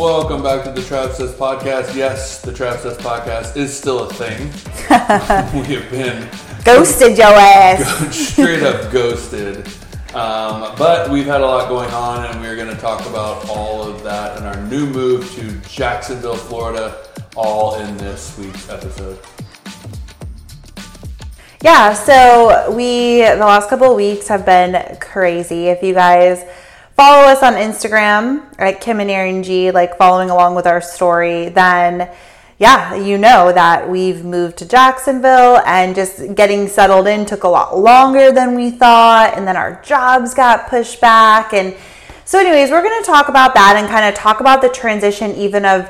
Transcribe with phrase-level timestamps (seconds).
[0.00, 1.94] Welcome back to the Trav Says Podcast.
[1.94, 4.46] Yes, the Trav Says Podcast is still a thing.
[5.60, 6.26] we have been
[6.64, 8.16] Ghosted your ass.
[8.32, 9.58] straight up ghosted.
[10.14, 13.82] Um, but we've had a lot going on, and we're going to talk about all
[13.82, 17.06] of that and our new move to Jacksonville, Florida,
[17.36, 19.18] all in this week's episode.
[21.62, 25.66] Yeah, so we, the last couple of weeks have been crazy.
[25.66, 26.42] If you guys
[27.00, 31.48] follow us on Instagram at Kim and Aaron G, like following along with our story,
[31.48, 32.10] then
[32.58, 37.48] yeah, you know that we've moved to Jacksonville and just getting settled in took a
[37.48, 39.32] lot longer than we thought.
[39.34, 41.54] And then our jobs got pushed back.
[41.54, 41.74] And
[42.26, 45.30] so, anyways, we're going to talk about that and kind of talk about the transition,
[45.36, 45.88] even of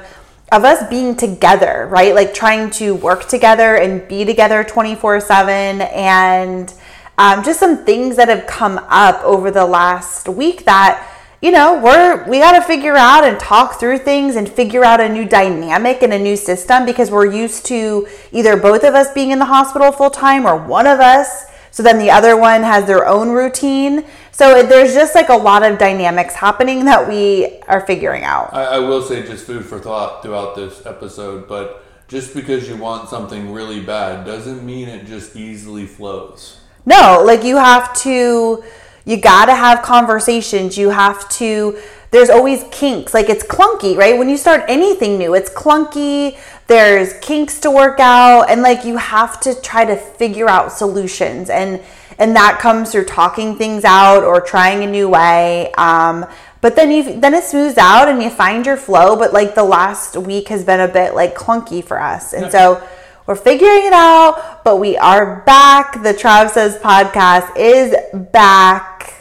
[0.52, 2.14] of us being together, right?
[2.14, 6.72] Like trying to work together and be together 24 7 and
[7.20, 11.06] um, just some things that have come up over the last week that
[11.42, 15.02] you know we're we got to figure out and talk through things and figure out
[15.02, 19.12] a new dynamic and a new system because we're used to either both of us
[19.12, 21.44] being in the hospital full time or one of us.
[21.70, 24.06] So then the other one has their own routine.
[24.32, 28.54] So there's just like a lot of dynamics happening that we are figuring out.
[28.54, 32.78] I, I will say just food for thought throughout this episode, but just because you
[32.78, 36.59] want something really bad doesn't mean it just easily flows.
[36.86, 38.64] No, like you have to,
[39.04, 40.78] you gotta have conversations.
[40.78, 41.78] You have to,
[42.10, 43.14] there's always kinks.
[43.14, 44.18] Like it's clunky, right?
[44.18, 46.38] When you start anything new, it's clunky.
[46.66, 48.50] There's kinks to work out.
[48.50, 51.50] And like you have to try to figure out solutions.
[51.50, 51.80] And,
[52.18, 55.72] and that comes through talking things out or trying a new way.
[55.78, 56.26] Um,
[56.60, 59.16] but then you then it smooths out and you find your flow.
[59.16, 62.34] But like the last week has been a bit like clunky for us.
[62.34, 62.86] And so
[63.26, 66.02] we're figuring it out, but we are back.
[66.02, 67.94] The Trav Says podcast is
[68.32, 69.14] back.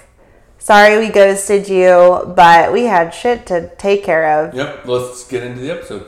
[0.57, 4.53] Sorry we ghosted you, but we had shit to take care of.
[4.53, 6.07] Yep, let's get into the episode.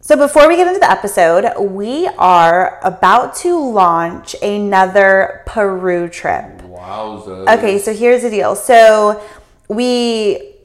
[0.00, 6.62] So before we get into the episode, we are about to launch another Peru trip.
[6.62, 7.58] Wowza.
[7.58, 8.54] Okay, so here's the deal.
[8.54, 9.20] So
[9.68, 10.55] we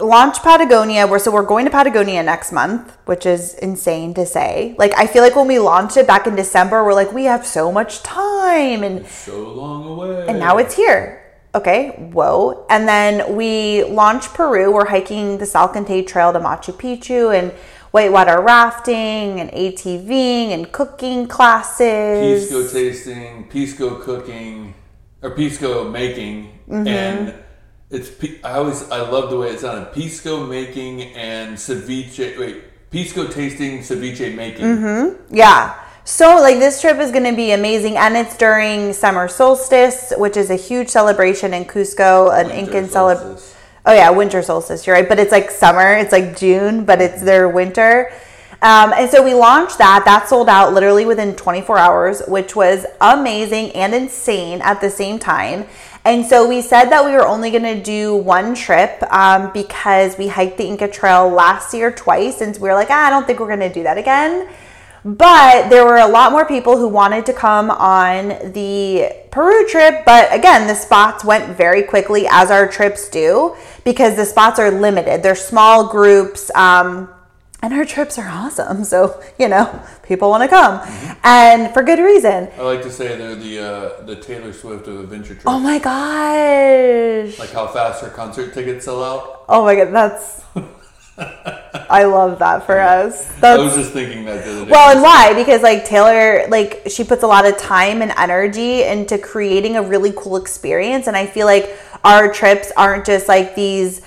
[0.00, 1.06] launched Patagonia.
[1.06, 4.74] We're so we're going to Patagonia next month, which is insane to say.
[4.78, 7.46] Like I feel like when we launched it back in December, we're like we have
[7.46, 10.26] so much time and So long away.
[10.28, 11.24] and now it's here.
[11.54, 12.66] Okay, whoa.
[12.70, 14.70] And then we launched Peru.
[14.72, 17.52] We're hiking the Salcantay Trail to Machu Picchu and
[17.90, 22.48] whitewater rafting and ATVing and cooking classes.
[22.48, 24.74] pisco tasting, pisco cooking,
[25.22, 26.86] or pisco making, Mm-hmm.
[26.86, 27.34] and
[27.90, 28.10] it's.
[28.44, 29.94] I always I love the way it's on it sounded.
[29.94, 32.38] Pisco making and ceviche.
[32.38, 34.64] Wait, pisco tasting, ceviche making.
[34.64, 35.34] Mm-hmm.
[35.34, 35.78] Yeah.
[36.04, 40.38] So like this trip is going to be amazing and it's during summer solstice, which
[40.38, 43.42] is a huge celebration in Cusco, an Winter Incan celebration.
[43.84, 44.86] Oh yeah, winter solstice.
[44.86, 45.92] You're right, but it's like summer.
[45.92, 48.10] It's like June, but it's their winter.
[48.60, 50.02] Um, and so we launched that.
[50.04, 55.18] That sold out literally within 24 hours, which was amazing and insane at the same
[55.18, 55.66] time.
[56.08, 60.16] And so we said that we were only going to do one trip um, because
[60.16, 63.26] we hiked the Inca Trail last year twice, and we were like, ah, I don't
[63.26, 64.48] think we're going to do that again.
[65.04, 70.06] But there were a lot more people who wanted to come on the Peru trip.
[70.06, 73.54] But again, the spots went very quickly, as our trips do,
[73.84, 75.22] because the spots are limited.
[75.22, 76.50] They're small groups.
[76.54, 77.10] Um,
[77.62, 78.84] and our trips are awesome.
[78.84, 80.80] So, you know, people want to come.
[81.24, 82.48] And for good reason.
[82.56, 85.44] I like to say they're the uh, the Taylor Swift of adventure trips.
[85.46, 87.38] Oh my gosh.
[87.38, 89.44] like how fast her concert tickets sell out.
[89.48, 90.44] Oh my god, that's.
[91.90, 93.42] I love that for us.
[93.42, 94.70] I was just thinking that the other day.
[94.70, 95.34] Well, and why?
[95.34, 99.82] Because like Taylor, like she puts a lot of time and energy into creating a
[99.82, 104.00] really cool experience, and I feel like our trips aren't just like these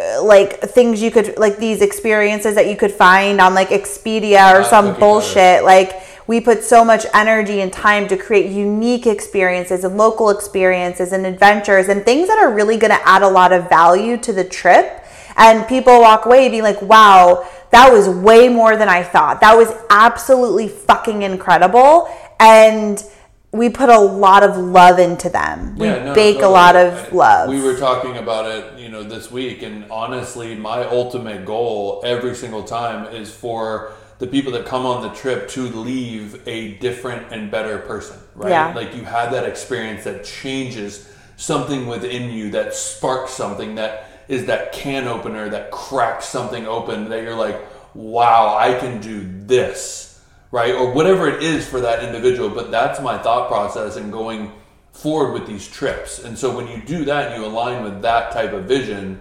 [0.00, 4.52] Uh, like things you could like these experiences that you could find on like Expedia
[4.54, 5.64] or Not some bullshit.
[5.64, 11.12] Like we put so much energy and time to create unique experiences and local experiences
[11.12, 14.32] and adventures and things that are really going to add a lot of value to
[14.32, 15.04] the trip.
[15.36, 19.40] And people walk away being like, wow, that was way more than I thought.
[19.40, 22.08] That was absolutely fucking incredible.
[22.38, 23.02] And
[23.52, 25.76] we put a lot of love into them.
[25.76, 26.52] We Yeah, no, bake a totally.
[26.52, 27.48] lot of love.
[27.48, 32.34] We were talking about it, you know, this week, and honestly, my ultimate goal every
[32.36, 37.32] single time is for the people that come on the trip to leave a different
[37.32, 38.50] and better person, right?
[38.50, 38.72] Yeah.
[38.74, 44.46] Like you had that experience that changes something within you, that sparks something, that is
[44.46, 47.60] that can opener that cracks something open that you're like,
[47.94, 50.09] wow, I can do this,
[50.50, 50.74] right?
[50.74, 52.48] Or whatever it is for that individual.
[52.50, 54.52] But that's my thought process and going
[54.92, 56.24] forward with these trips.
[56.24, 59.20] And so when you do that and you align with that type of vision,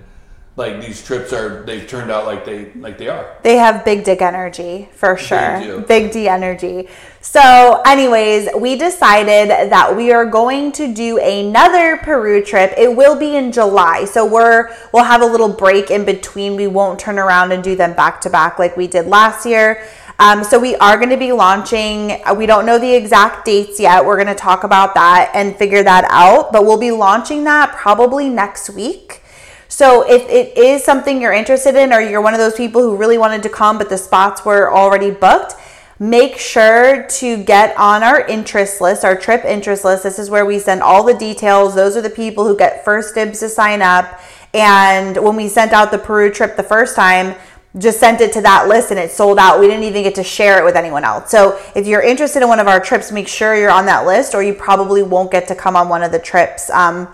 [0.60, 3.38] like these trips are they've turned out like they like they are.
[3.44, 5.80] They have big dick energy for sure.
[5.88, 6.90] Big D energy.
[7.22, 12.74] So, anyways, we decided that we are going to do another Peru trip.
[12.78, 14.04] It will be in July.
[14.04, 16.58] So we're we'll have a little break in between.
[16.58, 19.88] We won't turn around and do them back to back like we did last year.
[20.20, 22.22] Um, so we are going to be launching.
[22.26, 24.06] uh, We don't know the exact dates yet.
[24.06, 26.52] We're going to talk about that and figure that out.
[26.52, 29.24] But we'll be launching that probably next week.
[29.70, 32.98] So if it is something you're interested in, or you're one of those people who
[32.98, 35.54] really wanted to come, but the spots were already booked,
[36.00, 40.04] make sure to get on our interest list, our trip interest list.
[40.04, 41.76] This is where we send all the details.
[41.76, 44.20] Those are the people who get first dibs to sign up.
[44.54, 47.36] And when we sent out the Peru trip the first time,
[47.78, 49.60] just sent it to that list and it sold out.
[49.60, 51.30] We didn't even get to share it with anyone else.
[51.30, 54.34] So if you're interested in one of our trips, make sure you're on that list,
[54.34, 56.72] or you probably won't get to come on one of the trips.
[56.72, 57.08] Um,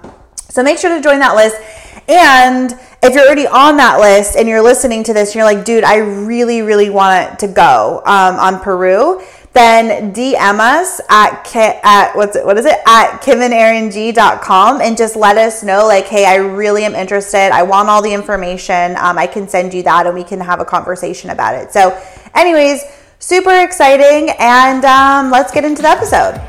[0.50, 1.58] so make sure to join that list.
[2.08, 2.72] And
[3.04, 5.84] if you're already on that list and you're listening to this and you're like, dude,
[5.84, 9.22] I really, really want to go um, on Peru,
[9.56, 12.76] then DM us at, at what's it, what is it?
[12.86, 17.52] At kimandarang.com and just let us know, like, hey, I really am interested.
[17.52, 18.96] I want all the information.
[18.98, 21.72] Um, I can send you that and we can have a conversation about it.
[21.72, 22.00] So,
[22.36, 22.84] anyways,
[23.20, 24.36] super exciting.
[24.38, 26.42] And um, let's get into the episode.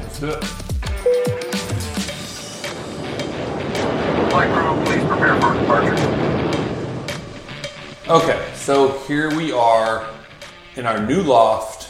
[8.08, 10.08] Okay, so here we are
[10.76, 11.85] in our new loft,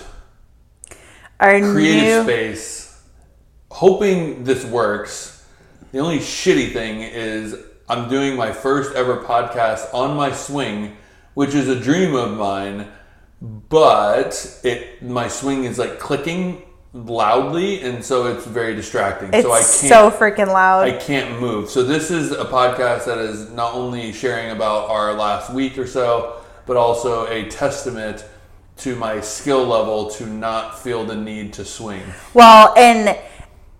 [1.38, 3.02] Our creative new space,
[3.70, 5.46] hoping this works.
[5.92, 7.56] The only shitty thing is
[7.88, 10.96] I'm doing my first ever podcast on my swing,
[11.34, 12.88] which is a dream of mine,
[13.40, 16.62] but it my swing is like clicking
[16.94, 19.28] loudly and so it's very distracting.
[19.34, 20.88] It's so I can't so freaking loud.
[20.88, 21.68] I can't move.
[21.68, 25.86] So this is a podcast that is not only sharing about our last week or
[25.86, 28.24] so, but also a testament
[28.78, 32.02] to my skill level to not feel the need to swing.
[32.34, 33.18] Well, and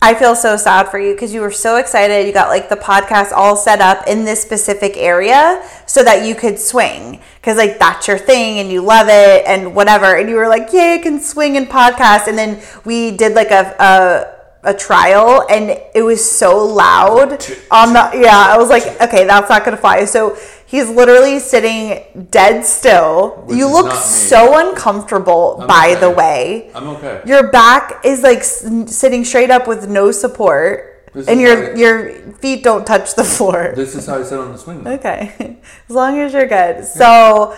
[0.03, 2.27] I feel so sad for you because you were so excited.
[2.27, 6.35] You got like the podcast all set up in this specific area so that you
[6.35, 10.17] could swing because like that's your thing and you love it and whatever.
[10.17, 13.51] And you were like, "Yay, I can swing and podcast." And then we did like
[13.51, 13.75] a.
[13.79, 14.36] a
[14.67, 17.31] a trial and it was so loud
[17.71, 20.37] on the yeah i was like okay that's not gonna fly so
[20.67, 26.01] he's literally sitting dead still Which you look so uncomfortable I'm by okay.
[26.01, 27.23] the way I'm okay.
[27.25, 31.95] your back is like sitting straight up with no support, This and your how- your
[32.43, 33.73] feet don't touch the floor.
[33.77, 34.87] This is how I sit on the swing.
[34.87, 35.57] Okay,
[35.89, 36.85] as long as you're good.
[36.85, 37.57] So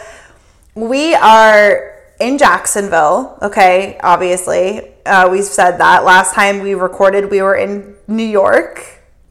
[0.74, 3.38] we are in Jacksonville.
[3.42, 6.04] Okay, obviously uh, we've said that.
[6.04, 8.84] Last time we recorded, we were in New York.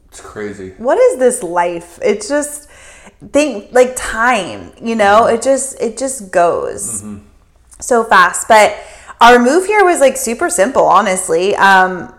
[0.08, 0.70] It's crazy.
[0.78, 1.98] What is this life?
[2.02, 2.68] It's just
[3.32, 4.72] think like time.
[4.82, 7.04] You know, it just it just goes
[7.80, 8.48] so fast.
[8.48, 8.76] But
[9.20, 11.54] our move here was like super simple, honestly.
[11.56, 12.14] Um,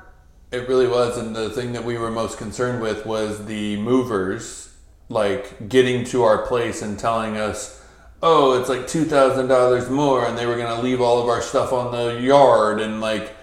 [0.52, 4.70] It really was, and the thing that we were most concerned with was the movers,
[5.10, 7.82] like getting to our place and telling us,
[8.22, 11.42] "Oh, it's like two thousand dollars more," and they were gonna leave all of our
[11.42, 13.36] stuff on the yard, and like,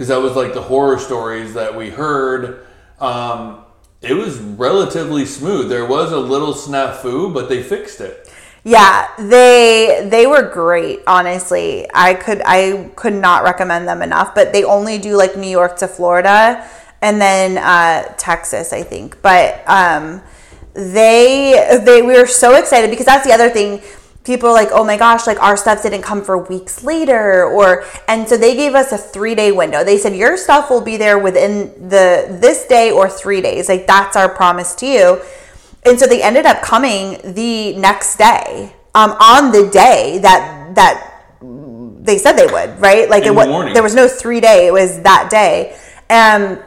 [0.00, 2.64] because that was like the horror stories that we heard.
[3.00, 3.66] Um,
[4.00, 5.68] it was relatively smooth.
[5.68, 8.32] There was a little snafu, but they fixed it.
[8.64, 11.86] Yeah, they they were great, honestly.
[11.92, 15.76] I could I could not recommend them enough, but they only do like New York
[15.80, 16.66] to Florida
[17.02, 19.20] and then uh, Texas, I think.
[19.20, 20.22] But um,
[20.72, 23.82] they they we were so excited because that's the other thing.
[24.22, 27.84] People are like, oh my gosh, like our stuff didn't come for weeks later, or
[28.06, 29.82] and so they gave us a three day window.
[29.82, 33.68] They said your stuff will be there within the this day or three days.
[33.68, 35.22] Like that's our promise to you.
[35.86, 41.10] And so they ended up coming the next day, um, on the day that that
[41.40, 43.08] they said they would, right?
[43.08, 45.76] Like In it was there was no three day; it was that day.
[46.10, 46.62] And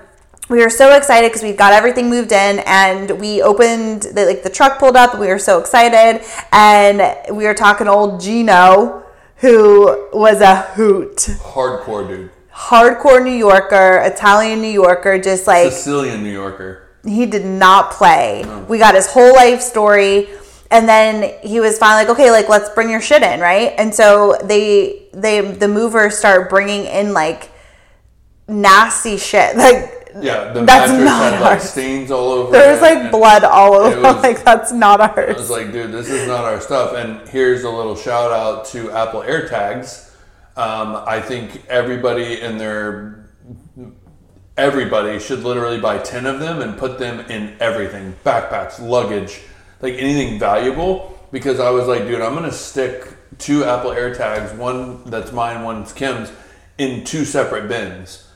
[0.50, 4.44] we were so excited because we got everything moved in, and we opened the, like
[4.44, 5.12] the truck pulled up.
[5.12, 6.22] And we were so excited,
[6.52, 9.04] and we were talking to old Gino,
[9.38, 12.30] who was a hoot, Hardcore, dude.
[12.52, 16.88] hardcore New Yorker, Italian New Yorker, just like Sicilian New Yorker.
[17.06, 18.44] he did not play.
[18.68, 20.28] We got his whole life story,
[20.72, 23.74] and then he was finally like, okay, like let's bring your shit in, right?
[23.78, 27.50] And so they they the movers start bringing in like
[28.48, 32.52] nasty shit, like Yeah, the That's mattress not had like stains all over.
[32.52, 34.00] there's it, like blood all over.
[34.02, 35.36] was- like that's not ours.
[35.36, 36.94] I was like, dude, this is not our stuff.
[36.94, 40.12] And here's a little shout out to Apple AirTags.
[40.56, 43.30] Um, I think everybody in their
[44.58, 49.42] everybody should literally buy ten of them and put them in everything, backpacks, luggage,
[49.82, 51.10] like anything valuable.
[51.32, 53.08] because I was like, dude, I'm gonna stick
[53.40, 56.32] two Apple AirTags, one that's mine, one's Kim's,
[56.78, 58.28] in two separate bins,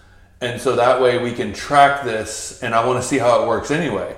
[0.41, 2.62] and so that way we can track this.
[2.62, 4.15] And I want to see how it works anyway.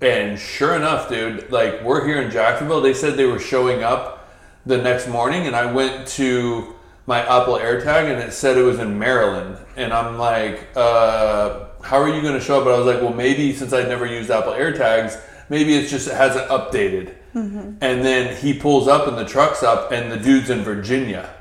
[0.00, 2.80] And sure enough, dude, like we're here in Jacksonville.
[2.80, 4.28] They said they were showing up
[4.66, 6.74] the next morning, and I went to
[7.06, 9.58] my Apple AirTag, and it said it was in Maryland.
[9.76, 12.64] And I'm like, uh, how are you going to show up?
[12.64, 16.08] But I was like, well, maybe since I'd never used Apple AirTags, maybe it's just
[16.08, 17.14] it hasn't updated.
[17.80, 21.32] And then he pulls up, and the truck's up, and the dude's in Virginia.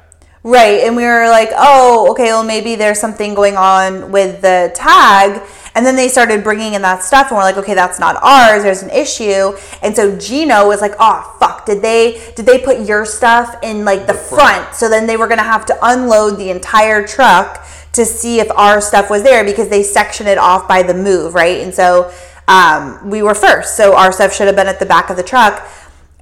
[0.45, 0.81] Right.
[0.81, 5.41] And we were like, oh, okay, well, maybe there's something going on with the tag.
[5.73, 8.61] And then they started bringing in that stuff, and we're like, okay, that's not ours.
[8.61, 9.57] There's an issue.
[9.81, 13.85] And so Gino was like, oh, fuck, did they did they put your stuff in
[13.85, 14.65] like the, front.
[14.65, 14.75] front.
[14.75, 18.81] So then they were gonna have to unload the entire truck to see if our
[18.81, 21.61] stuff was there because they section it off by the move, right?
[21.61, 22.13] And so
[22.47, 25.23] um, we were first, so our stuff should have been at the back of the
[25.23, 25.67] truck.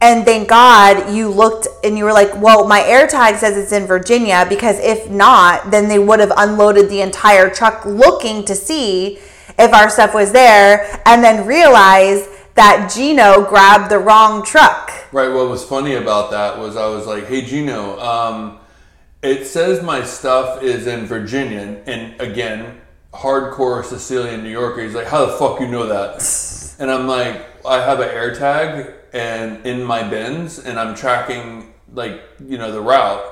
[0.04, 3.86] And thank God you looked and you were like, well, my AirTag says it's in
[3.86, 9.18] Virginia because if not, then they would have unloaded the entire truck looking to see
[9.58, 14.92] if our stuff was there and then realized that Gino grabbed the wrong truck.
[15.14, 15.30] Right.
[15.30, 18.60] What was funny about that was I was like, "Hey Gino, um,
[19.22, 22.82] it says my stuff is in Virginia, and again,
[23.14, 24.84] hardcore Sicilian New Yorker.
[24.84, 26.22] He's like, how the fuck you know that?
[26.80, 32.22] And I'm like, I have an AirTag and in my bins, and I'm tracking like
[32.46, 33.24] you know the route.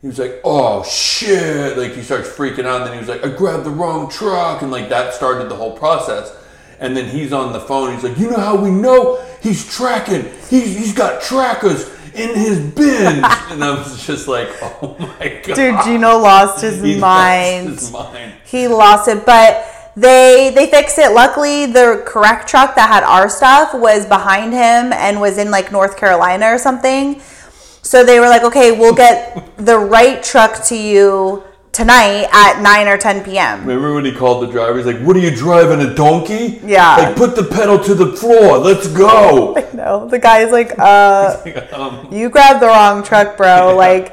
[0.00, 3.24] He was like, "Oh shit!" Like he starts freaking out, and then he was like,
[3.24, 6.34] "I grabbed the wrong truck," and like that started the whole process.
[6.80, 7.94] And then he's on the phone.
[7.94, 10.24] He's like, "You know how we know he's tracking?
[10.50, 15.54] He's he's got trackers in his bins." and I was just like, "Oh my god!"
[15.54, 18.32] Dude, Gino lost his He lost his mind.
[18.44, 23.28] he lost it but they they fixed it luckily the correct truck that had our
[23.28, 27.20] stuff was behind him and was in like north carolina or something
[27.82, 32.88] so they were like okay we'll get the right truck to you tonight at 9
[32.88, 34.76] or 10 p.m Remember when he called the driver?
[34.76, 35.80] He's like, "What are you driving?
[35.80, 36.96] A donkey?" Yeah.
[36.96, 38.58] Like, put the pedal to the floor.
[38.58, 39.54] Let's go.
[39.74, 44.12] no the guy's like uh um, you grabbed the wrong truck bro like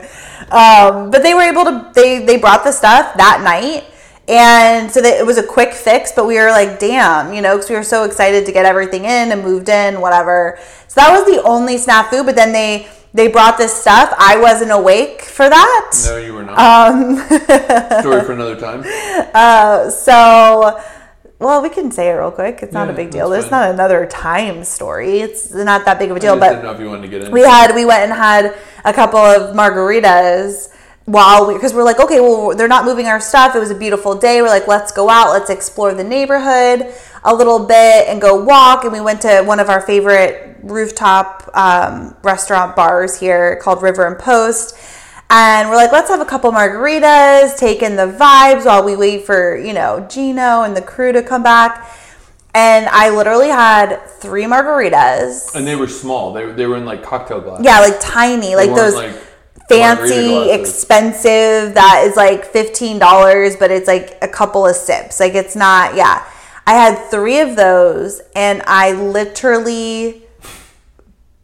[0.52, 3.86] um but they were able to they they brought the stuff that night
[4.30, 7.56] and so that it was a quick fix but we were like damn you know
[7.56, 10.58] because we were so excited to get everything in and moved in whatever
[10.88, 14.72] so that was the only snafu but then they they brought this stuff i wasn't
[14.72, 16.60] awake for that no, you were not.
[16.60, 17.16] um
[18.02, 18.84] Story for another time.
[19.34, 20.80] uh, so
[21.40, 23.62] well we can say it real quick it's not Yeah, a big deal there's fine.
[23.62, 26.80] not another time story it's not that big of a deal but didn't know if
[26.80, 27.32] you wanted to get in.
[27.32, 28.56] we had we went and had
[28.86, 30.70] a couple of margaritas
[31.10, 33.56] while we because we're like okay well they're not moving our stuff.
[33.56, 34.42] It was a beautiful day.
[34.42, 35.32] We're like let's go out.
[35.32, 38.84] Let's explore the neighborhood a little bit and go walk.
[38.84, 44.06] And we went to one of our favorite rooftop um, restaurant bars here called river
[44.06, 44.78] and post.
[45.32, 49.26] And we're like let's have a couple margaritas take in the vibes while we wait
[49.26, 51.96] for you know gino and the crew to come back.
[52.54, 55.56] And i literally had three margaritas.
[55.56, 56.34] And they were small.
[56.34, 57.66] They, they were in like cocktail glasses.
[57.66, 59.16] yeah, like tiny, like those like,
[59.70, 65.20] fancy, expensive that is like fifteen dollars, but it's like a couple of sips.
[65.20, 65.96] Like it's not.
[65.96, 66.26] Yeah,
[66.68, 70.24] I had three of those, and I literally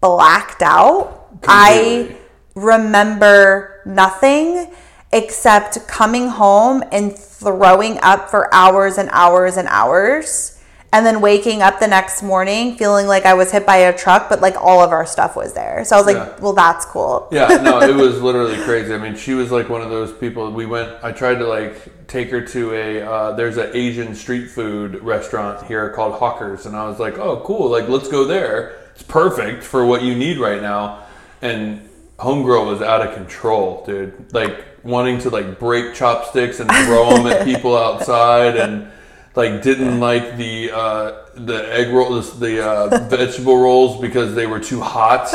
[0.02, 1.30] blacked out.
[1.48, 2.16] I
[2.56, 4.74] remember nothing
[5.12, 10.55] except coming home and throwing up for hours and hours and hours.
[10.96, 14.30] And then waking up the next morning feeling like I was hit by a truck,
[14.30, 15.84] but like all of our stuff was there.
[15.84, 16.40] So I was like, Yeah.
[16.40, 17.28] well, that's cool.
[17.34, 18.94] Yeah, no, it was literally crazy.
[18.94, 20.50] I mean, she was like one of those people.
[20.52, 20.90] We went.
[21.04, 23.02] I tried to like take her to a.
[23.02, 27.42] Uh, there's an Asian street food restaurant here called Hawkers, and I was like, oh,
[27.46, 27.70] cool.
[27.70, 28.78] Like, let's go there.
[28.94, 31.04] It's perfect for what you need right now.
[31.42, 34.34] And homegirl was out of control, dude.
[34.34, 38.88] Like wanting to like break chopsticks and throw them at people outside, and
[39.36, 44.60] like didn't like the uh, the egg rolls, the uh, vegetable rolls because they were
[44.60, 45.30] too hot,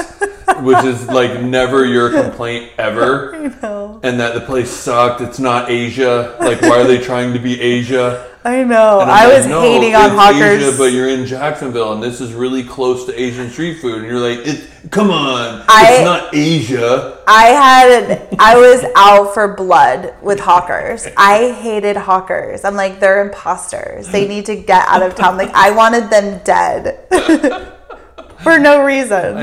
[0.62, 3.34] which is like never your complaint ever.
[3.40, 4.00] I know.
[4.02, 5.20] And that the place sucked.
[5.20, 6.36] It's not Asia.
[6.40, 8.26] Like, why are they trying to be Asia?
[8.42, 9.00] I know.
[9.00, 10.62] I like, was "No, hating on Hawkers.
[10.62, 13.98] Asia, but you're in Jacksonville, and this is really close to Asian street food.
[13.98, 17.18] And you're like, it, come on, I- it's not Asia.
[17.28, 21.06] I had I was out for blood with hawkers.
[21.18, 22.64] I hated hawkers.
[22.64, 24.08] I'm like they're imposters.
[24.08, 25.36] They need to get out of town.
[25.36, 27.06] Like I wanted them dead
[28.42, 29.36] for no reason.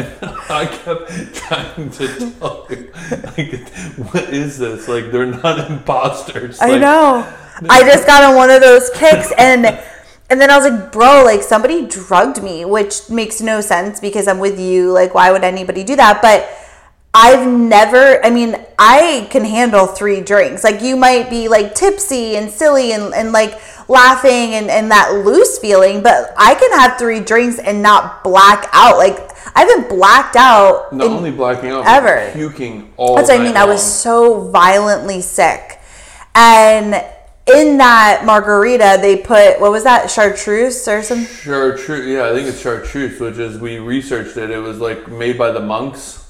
[0.50, 2.92] I kept trying to tell you,
[3.38, 3.70] like,
[4.14, 4.88] what is this?
[4.88, 6.60] Like, they're not imposters.
[6.60, 7.34] I Like, know.
[7.70, 9.80] I just got on one of those kicks and
[10.30, 14.28] And then I was like, bro, like somebody drugged me, which makes no sense because
[14.28, 14.92] I'm with you.
[14.92, 16.22] Like, why would anybody do that?
[16.22, 16.50] But
[17.14, 20.64] I've never, I mean, I can handle three drinks.
[20.64, 23.60] Like, you might be like tipsy and silly and, and like
[23.90, 28.70] laughing and, and that loose feeling, but I can have three drinks and not black
[28.72, 28.98] out.
[28.98, 29.18] Like,
[29.56, 30.94] I haven't blacked out.
[30.94, 32.32] Not only blacking out, ever.
[32.34, 33.16] puking all.
[33.16, 33.58] That's what I mean.
[33.58, 35.80] I was so violently sick.
[36.36, 37.04] And
[37.48, 41.26] in that margarita, they put, what was that, chartreuse or something?
[41.26, 44.52] Chartreuse, yeah, I think it's chartreuse, which is we researched it.
[44.52, 46.27] It was like made by the monks,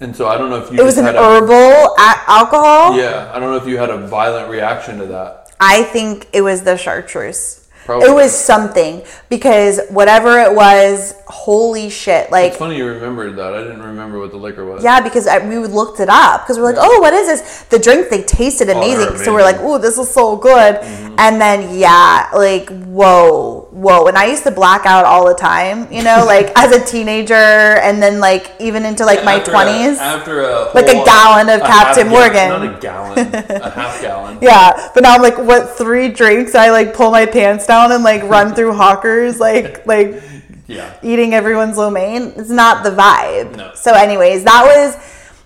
[0.00, 0.78] and so I don't know if you.
[0.78, 2.96] It was an herbal a- alcohol.
[2.96, 5.52] Yeah, I don't know if you had a violent reaction to that.
[5.60, 7.65] I think it was the chartreuse.
[7.86, 8.08] Probably.
[8.08, 12.30] It was something because whatever it was, holy shit!
[12.32, 13.54] Like, It's funny you remembered that.
[13.54, 14.82] I didn't remember what the liquor was.
[14.82, 17.62] yeah, because I, we looked it up because we're like, oh, what is this?
[17.70, 20.74] The drink they tasted oh, they're amazing, so we're like, oh, this is so good.
[20.80, 21.14] Mm-hmm.
[21.18, 24.06] And then yeah, like whoa, whoa.
[24.08, 27.34] And I used to black out all the time, you know, like as a teenager,
[27.34, 29.98] and then like even into like my twenties.
[30.00, 32.48] after a Like a gallon of a Captain Morgan.
[32.48, 34.38] not a gallon, a half gallon.
[34.42, 36.54] Yeah, but now I'm like, what three drinks?
[36.54, 40.22] I like pull my pants down and like run through Hawkers, like like
[40.66, 40.96] Yeah.
[41.02, 42.32] eating everyone's lo mein.
[42.36, 43.56] It's not the vibe.
[43.56, 43.70] No.
[43.74, 44.96] So, anyways, that was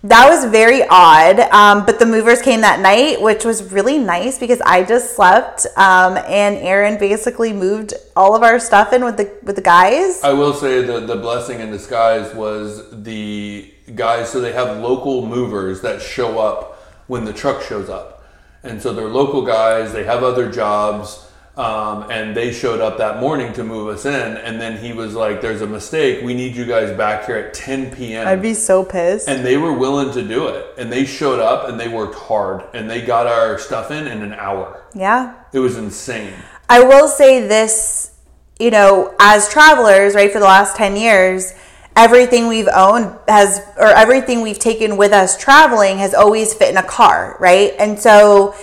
[0.02, 1.40] that was very odd.
[1.52, 5.66] Um, but the movers came that night, which was really nice because I just slept,
[5.76, 10.22] um, and Aaron basically moved all of our stuff in with the with the guys.
[10.24, 14.30] I will say the the blessing in disguise was the guys.
[14.30, 18.24] So they have local movers that show up when the truck shows up,
[18.62, 19.92] and so they're local guys.
[19.92, 21.29] They have other jobs,
[21.60, 24.36] um, and they showed up that morning to move us in.
[24.38, 26.24] And then he was like, "There's a mistake.
[26.24, 29.28] We need you guys back here at 10 p.m." I'd be so pissed.
[29.28, 32.64] and they were willing to do it, and they showed up and they worked hard,
[32.74, 34.82] and they got our stuff in in an hour.
[34.94, 35.34] yeah.
[35.52, 36.32] It was insane.
[36.68, 38.16] I will say this,
[38.60, 41.52] you know, as travelers, right, for the last 10 years,
[41.96, 46.76] everything we've owned has, or everything we've taken with us traveling has always fit in
[46.76, 47.72] a car, right?
[47.80, 48.54] And so,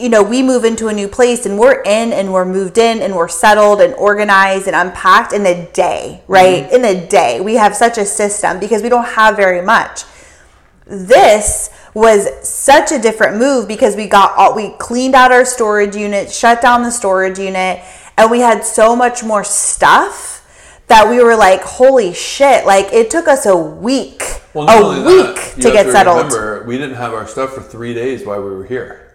[0.00, 3.02] you know, we move into a new place and we're in and we're moved in
[3.02, 6.64] and we're settled and organized and unpacked in a day, right?
[6.64, 6.74] Mm-hmm.
[6.74, 7.40] In a day.
[7.40, 10.04] We have such a system because we don't have very much
[10.90, 15.96] this was such a different move because we got all we cleaned out our storage
[15.96, 17.80] unit, shut down the storage unit,
[18.18, 20.36] and we had so much more stuff
[20.88, 25.36] that we were like, holy shit, like it took us a week, Well, a week
[25.36, 26.32] that, to get settled.
[26.32, 29.09] Remember, we didn't have our stuff for three days while we were here.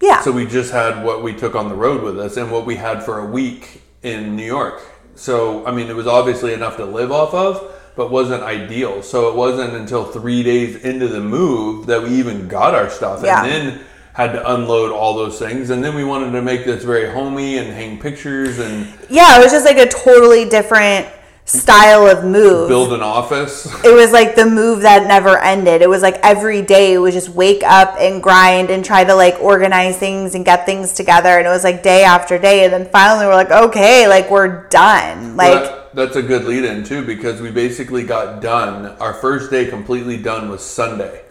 [0.00, 0.20] Yeah.
[0.22, 2.76] So we just had what we took on the road with us and what we
[2.76, 4.80] had for a week in New York.
[5.14, 9.02] So I mean, it was obviously enough to live off of, but wasn't ideal.
[9.02, 13.22] So it wasn't until three days into the move that we even got our stuff,
[13.24, 13.42] Yeah.
[13.44, 13.80] and then
[14.12, 15.70] had to unload all those things.
[15.70, 19.42] And then we wanted to make this very homey and hang pictures and yeah, it
[19.42, 21.06] was just like a totally different
[21.48, 22.68] style of move.
[22.68, 23.66] build an office.
[23.84, 25.80] it was like the move that never ended.
[25.82, 29.14] It was like every day it was just wake up and grind and try to
[29.14, 31.30] like organize things and get things together.
[31.38, 32.64] And it was like day after day.
[32.64, 35.36] And then finally we're like, okay, like we're done.
[35.36, 38.84] Like, Well, that- that's a good lead in too because we basically got done.
[39.00, 41.22] Our first day completely done was Sunday,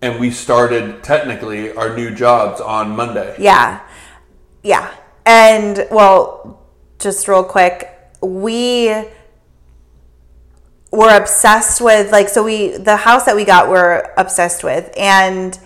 [0.00, 3.36] and we started technically our new jobs on Monday.
[3.38, 3.80] yeah.
[4.62, 4.90] Yeah.
[5.26, 6.60] And well,
[6.98, 8.88] just real quick, we
[10.90, 14.90] were obsessed with like so we the house that we got we're obsessed with.
[14.96, 15.58] And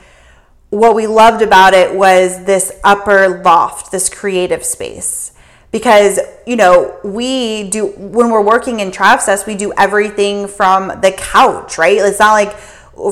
[0.71, 5.33] what we loved about it was this upper loft this creative space.
[5.71, 11.13] Because you know we do when we're working in Travsess we do everything from the
[11.17, 11.97] couch right?
[11.99, 12.53] It's not like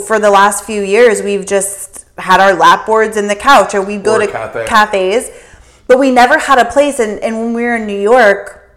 [0.07, 3.81] for the last few years we've just had our lap boards in the couch or
[3.83, 4.67] we go Or to cafe.
[4.67, 5.31] cafes.
[5.87, 7.01] But we never had a place.
[7.01, 8.71] And, and when we were in New York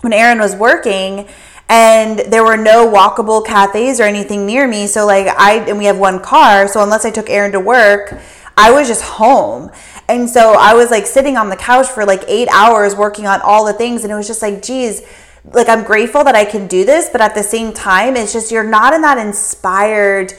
[0.00, 1.28] when Aaron was working
[1.68, 4.86] and there were no walkable cafes or anything near me.
[4.86, 8.18] So like I and we have one car, so unless I took Aaron to work,
[8.56, 9.70] I was just home.
[10.08, 13.40] And so I was like sitting on the couch for like 8 hours working on
[13.42, 15.02] all the things and it was just like geez,
[15.44, 18.52] like I'm grateful that I can do this, but at the same time it's just
[18.52, 20.32] you're not in that inspired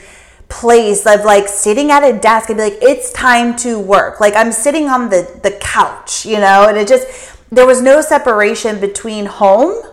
[0.49, 4.33] place of like sitting at a desk and be like it's time to work like
[4.33, 7.05] i'm sitting on the the couch you know and it just
[7.51, 9.83] there was no separation between home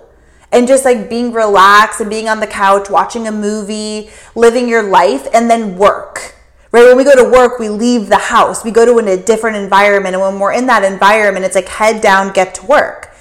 [0.55, 4.83] and just like being relaxed and being on the couch watching a movie living your
[4.83, 6.35] life and then work
[6.75, 6.89] right?
[6.89, 8.65] When we go to work we leave the house.
[8.65, 12.01] We go to a different environment and when we're in that environment it's like head
[12.01, 13.15] down get to work.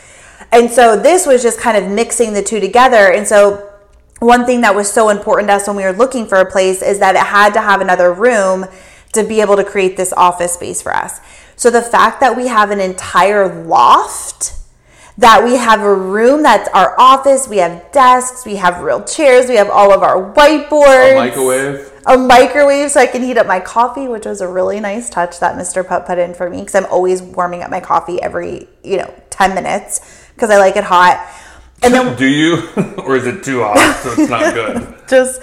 [0.51, 3.11] And so this was just kind of mixing the two together.
[3.11, 3.69] And so
[4.19, 6.81] one thing that was so important to us when we were looking for a place
[6.81, 8.65] is that it had to have another room
[9.13, 11.19] to be able to create this office space for us.
[11.55, 14.53] So the fact that we have an entire loft
[15.17, 17.47] that we have a room that's our office.
[17.47, 21.91] We have desks, we have real chairs, we have all of our whiteboards, A microwave.
[22.07, 25.39] a microwave so I can heat up my coffee, which was a really nice touch
[25.39, 25.87] that Mr.
[25.87, 29.13] Putt put in for me because I'm always warming up my coffee every, you know,
[29.29, 31.25] 10 minutes because I like it hot.
[31.83, 34.95] And then Do you, or is it too hot so it's not good?
[35.09, 35.41] just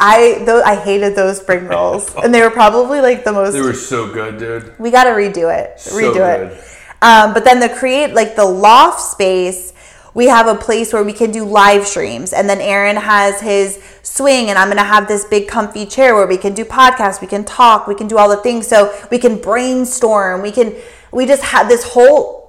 [0.00, 3.52] I though I hated those spring rolls, and they were probably like the most.
[3.52, 4.74] They were so good, dude.
[4.80, 5.78] we got to redo it.
[5.78, 6.52] So redo good.
[6.52, 6.64] it.
[7.02, 9.72] Um, but then the create like the loft space,
[10.14, 13.82] we have a place where we can do live streams, and then Aaron has his
[14.02, 17.26] swing, and I'm gonna have this big comfy chair where we can do podcasts, we
[17.26, 18.66] can talk, we can do all the things.
[18.66, 20.42] So we can brainstorm.
[20.42, 20.74] We can.
[21.12, 22.42] We just have this whole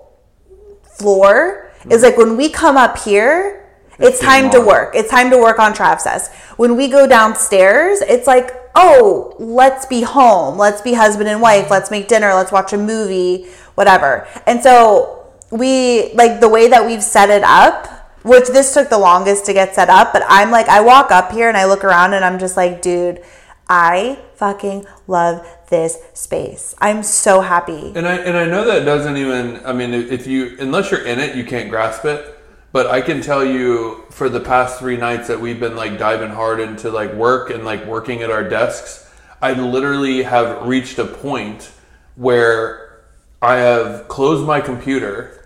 [0.98, 3.60] floor is like when we come up here.
[4.00, 4.96] It's, It's time to work.
[4.96, 6.34] It's time to work on Travsess.
[6.58, 10.58] When we go downstairs, it's like, oh, let's be home.
[10.58, 11.70] Let's be husband and wife.
[11.70, 12.34] Let's make dinner.
[12.34, 14.28] Let's watch a movie, whatever.
[14.46, 17.88] And so we, like, the way that we've set it up,
[18.24, 21.32] which this took the longest to get set up, but I'm like, I walk up
[21.32, 23.22] here and I look around and I'm just like, dude,
[23.70, 26.76] I fucking love this space.
[26.80, 27.94] I'm so happy.
[27.96, 29.66] And I and I know that doesn't even.
[29.66, 32.40] I mean, if you unless you're in it, you can't grasp it.
[32.72, 36.32] But I can tell you, for the past three nights that we've been like diving
[36.32, 39.10] hard into like work and like working at our desks,
[39.42, 41.72] I literally have reached a point
[42.16, 42.83] where
[43.44, 45.46] I have closed my computer,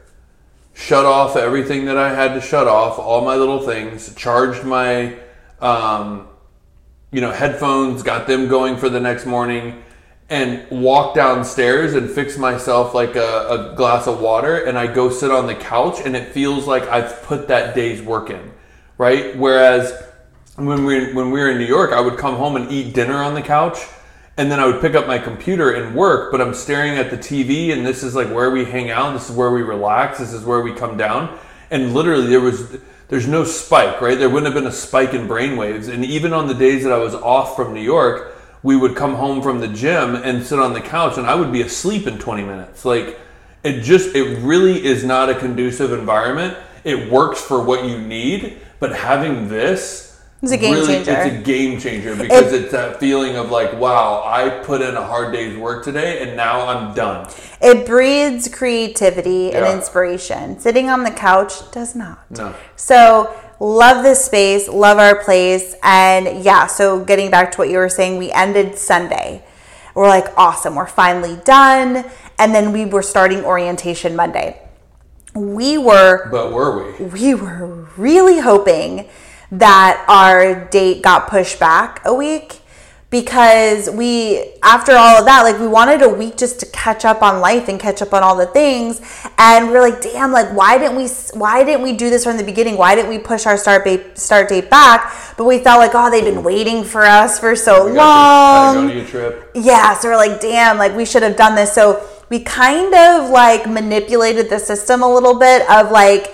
[0.75, 5.15] shut off everything that I had to shut off, all my little things, charged my,
[5.61, 6.27] um,
[7.11, 9.83] you know, headphones, got them going for the next morning,
[10.29, 15.09] and walk downstairs and fix myself like a, a glass of water, and I go
[15.09, 18.51] sit on the couch, and it feels like I've put that day's work in,
[18.99, 19.35] right?
[19.35, 20.03] Whereas
[20.55, 23.23] when we when we were in New York, I would come home and eat dinner
[23.23, 23.79] on the couch,
[24.37, 26.31] and then I would pick up my computer and work.
[26.31, 29.13] But I'm staring at the TV, and this is like where we hang out.
[29.13, 30.19] This is where we relax.
[30.19, 31.37] This is where we come down.
[31.71, 32.77] And literally, there was
[33.09, 34.17] there's no spike, right?
[34.17, 35.87] There wouldn't have been a spike in brainwaves.
[35.87, 39.15] And even on the days that I was off from New York, we would come
[39.15, 42.19] home from the gym and sit on the couch, and I would be asleep in
[42.19, 42.85] 20 minutes.
[42.85, 43.19] Like
[43.63, 46.57] it just it really is not a conducive environment.
[46.83, 51.11] It works for what you need, but having this It's a game changer.
[51.11, 55.03] It's a game changer because it's that feeling of like, wow, I put in a
[55.03, 57.27] hard day's work today, and now I'm done.
[57.59, 60.59] It breeds creativity and inspiration.
[60.59, 62.29] Sitting on the couch does not.
[62.29, 62.53] No.
[62.75, 65.73] So, love this space, love our place.
[65.81, 69.43] And yeah, so getting back to what you were saying, we ended Sunday.
[69.95, 72.05] We're like, awesome, we're finally done.
[72.37, 74.61] And then we were starting orientation Monday.
[75.33, 77.05] We were But were we?
[77.05, 79.09] we were really hoping
[79.51, 82.61] that our date got pushed back a week
[83.09, 87.21] because we after all of that like we wanted a week just to catch up
[87.21, 88.99] on life and catch up on all the things
[89.37, 91.07] and we're like damn like why didn't we
[91.39, 94.17] why didn't we do this from the beginning why didn't we push our start date
[94.17, 97.85] start date back but we felt like oh they've been waiting for us for so
[97.85, 99.51] We long the Patagonia trip.
[99.55, 101.73] yeah, so we're like, damn, like we should have done this.
[101.73, 106.33] So we kind of like manipulated the system a little bit of like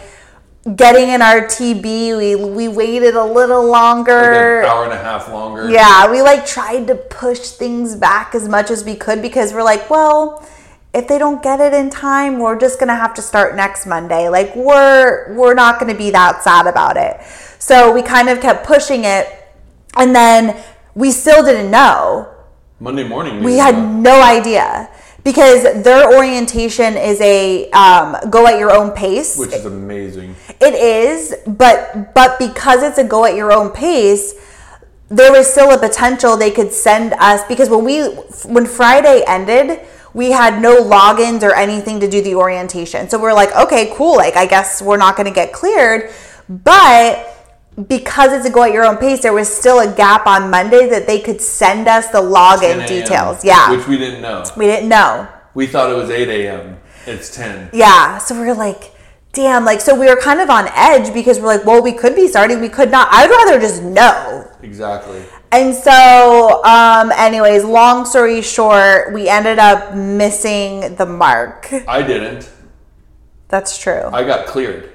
[0.75, 2.17] getting in our TB.
[2.17, 4.61] We we waited a little Like longer.
[4.61, 5.69] an hour and a half longer.
[5.69, 9.63] Yeah, we like tried to push things back as much as we could because we're
[9.63, 10.45] like, well,
[10.93, 14.29] if they don't get it in time, we're just gonna have to start next Monday.
[14.29, 17.19] Like we're we're not gonna be that sad about it.
[17.59, 19.27] So we kind of kept pushing it,
[19.95, 20.55] and then
[20.95, 22.29] we still didn't know
[22.79, 23.43] Monday morning.
[23.43, 24.89] we had no idea
[25.23, 30.35] because their orientation is a um, go at your own pace which is amazing.
[30.59, 34.33] it is but but because it's a go at your own pace
[35.09, 38.03] there was still a potential they could send us because when we
[38.45, 39.79] when friday ended
[40.13, 44.15] we had no logins or anything to do the orientation so we're like okay cool
[44.15, 46.11] like i guess we're not going to get cleared
[46.49, 47.32] but
[47.87, 50.87] because it's a go at your own pace there was still a gap on monday
[50.87, 54.43] that they could send us the login details yeah Which we didn't know.
[54.55, 56.77] we didn't know We thought it was 8 a.m.
[57.05, 57.69] It's 10.
[57.73, 58.17] Yeah.
[58.17, 58.91] So we were like,
[59.33, 62.15] damn, like, so we were kind of on edge because we're like, well, we could
[62.15, 63.07] be starting, we could not.
[63.11, 64.49] I'd rather just know.
[64.63, 65.21] Exactly.
[65.51, 71.71] And so, um, anyways, long story short, we ended up missing the mark.
[71.87, 72.49] I didn't.
[73.49, 74.09] That's true.
[74.11, 74.91] I got cleared.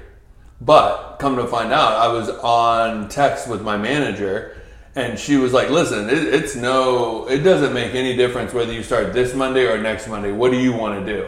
[0.59, 4.55] But come to find out, I was on text with my manager,
[4.95, 8.81] and she was like, "Listen, it, it's no, it doesn't make any difference whether you
[8.81, 10.31] start this Monday or next Monday.
[10.31, 11.27] What do you want to do?"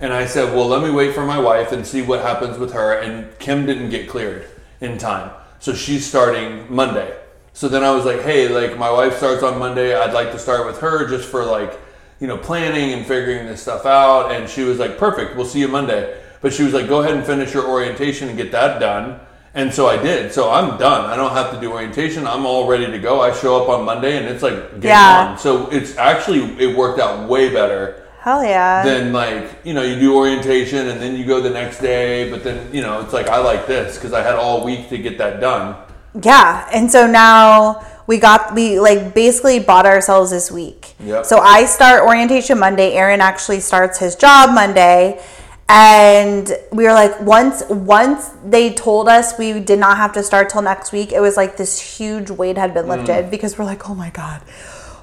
[0.00, 2.72] And I said, "Well, let me wait for my wife and see what happens with
[2.72, 4.46] her." And Kim didn't get cleared
[4.80, 7.12] in time, so she's starting Monday.
[7.52, 9.94] So then I was like, "Hey, like my wife starts on Monday.
[9.94, 11.78] I'd like to start with her just for like."
[12.20, 15.36] You know, planning and figuring this stuff out, and she was like, "Perfect.
[15.36, 18.36] We'll see you Monday." But she was like, "Go ahead and finish your orientation and
[18.36, 19.18] get that done."
[19.54, 20.32] And so I did.
[20.32, 21.02] So I'm done.
[21.12, 22.26] I don't have to do orientation.
[22.26, 23.20] I'm all ready to go.
[23.22, 25.28] I show up on Monday, and it's like game Yeah.
[25.30, 25.38] on.
[25.38, 28.82] So it's actually it worked out way better Hell yeah.
[28.84, 32.42] then like you know you do orientation and then you go the next day but
[32.42, 35.18] then you know it's like i like this because i had all week to get
[35.18, 35.76] that done
[36.14, 40.94] Yeah, and so now we got we like basically bought ourselves this week.
[41.00, 41.26] Yep.
[41.26, 42.92] So I start orientation Monday.
[42.94, 45.20] Aaron actually starts his job Monday,
[45.68, 50.50] and we were like once once they told us we did not have to start
[50.50, 51.12] till next week.
[51.12, 54.42] It was like this huge weight had been lifted because we're like, oh my god,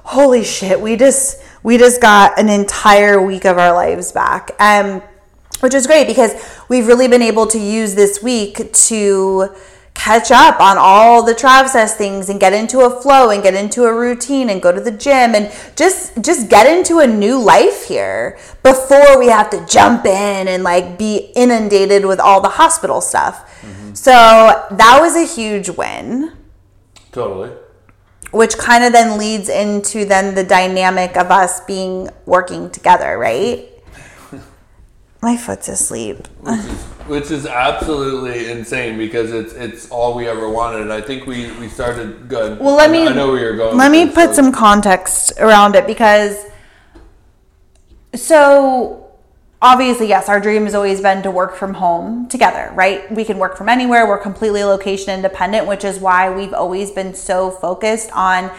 [0.04, 4.52] holy shit, we just we just got an entire week of our lives back.
[4.58, 5.02] Um,
[5.60, 6.34] which is great because
[6.68, 9.54] we've really been able to use this week to
[9.94, 13.84] catch up on all the Travsess things and get into a flow and get into
[13.84, 17.84] a routine and go to the gym and just just get into a new life
[17.86, 23.00] here before we have to jump in and like be inundated with all the hospital
[23.00, 23.60] stuff.
[23.62, 23.94] Mm-hmm.
[23.94, 26.32] So that was a huge win
[27.12, 27.50] totally
[28.32, 33.68] which kind of then leads into then the dynamic of us being working together, right?
[35.22, 36.26] My foot's asleep.
[37.06, 41.50] which is absolutely insane because it's it's all we ever wanted and i think we
[41.58, 44.30] we started good Well, let I- me i know where you're going Let me put
[44.30, 46.36] so- some context around it because
[48.14, 49.10] so
[49.60, 53.10] obviously yes, our dream has always been to work from home together, right?
[53.12, 54.06] We can work from anywhere.
[54.08, 58.50] We're completely location independent, which is why we've always been so focused on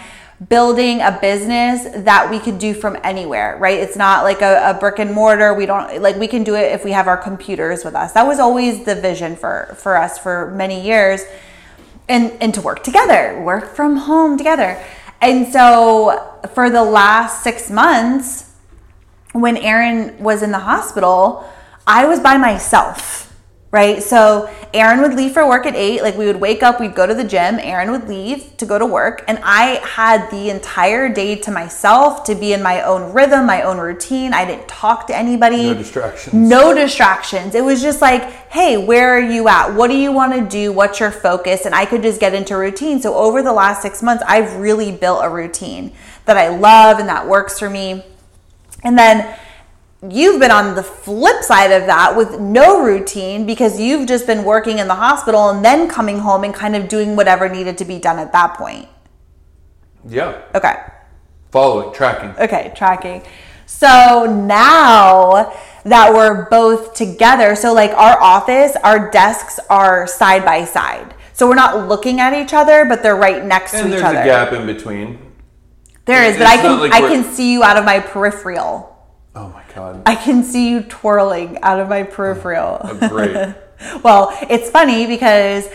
[0.50, 3.80] building a business that we could do from anywhere, right?
[3.80, 5.54] It's not like a, a brick and mortar.
[5.54, 8.14] We don't like we can do it if we have our computers with us.
[8.14, 11.22] That was always the vision for for us for many years
[12.10, 14.84] and and to work together, work from home together.
[15.22, 18.52] And so for the last 6 months
[19.32, 21.50] when Aaron was in the hospital,
[21.88, 23.33] I was by myself,
[23.74, 24.04] right?
[24.04, 27.08] So Aaron would leave for work at 8, like we would wake up, we'd go
[27.08, 31.12] to the gym, Aaron would leave to go to work, and I had the entire
[31.12, 34.32] day to myself to be in my own rhythm, my own routine.
[34.32, 35.64] I didn't talk to anybody.
[35.64, 37.56] no distractions No distractions.
[37.56, 39.74] It was just like, hey, where are you at?
[39.74, 40.72] What do you want to do?
[40.72, 41.66] What's your focus?
[41.66, 43.02] And I could just get into routine.
[43.02, 45.94] So over the last six months, I've really built a routine
[46.26, 48.06] that I love and that works for me.
[48.84, 49.36] And then
[50.10, 54.44] you've been on the flip side of that with no routine because you've just been
[54.44, 57.86] working in the hospital and then coming home and kind of doing whatever needed to
[57.86, 58.88] be done at that point.
[60.08, 60.76] yeah Okay.
[61.52, 63.22] following tracking Okay, tracking.
[63.66, 65.54] So now
[65.86, 71.14] that we're both together, so like our office, our desks are side by side.
[71.32, 74.14] So we're not looking at each other, but they're right next and to each other.
[74.16, 75.18] There's a gap in between
[76.06, 78.93] There is, but I can like I can see you out of my peripheral.
[79.36, 82.80] Oh my god I can see you twirling out of my peripheral.
[82.84, 83.56] Oh, great
[84.04, 85.68] well, it's funny because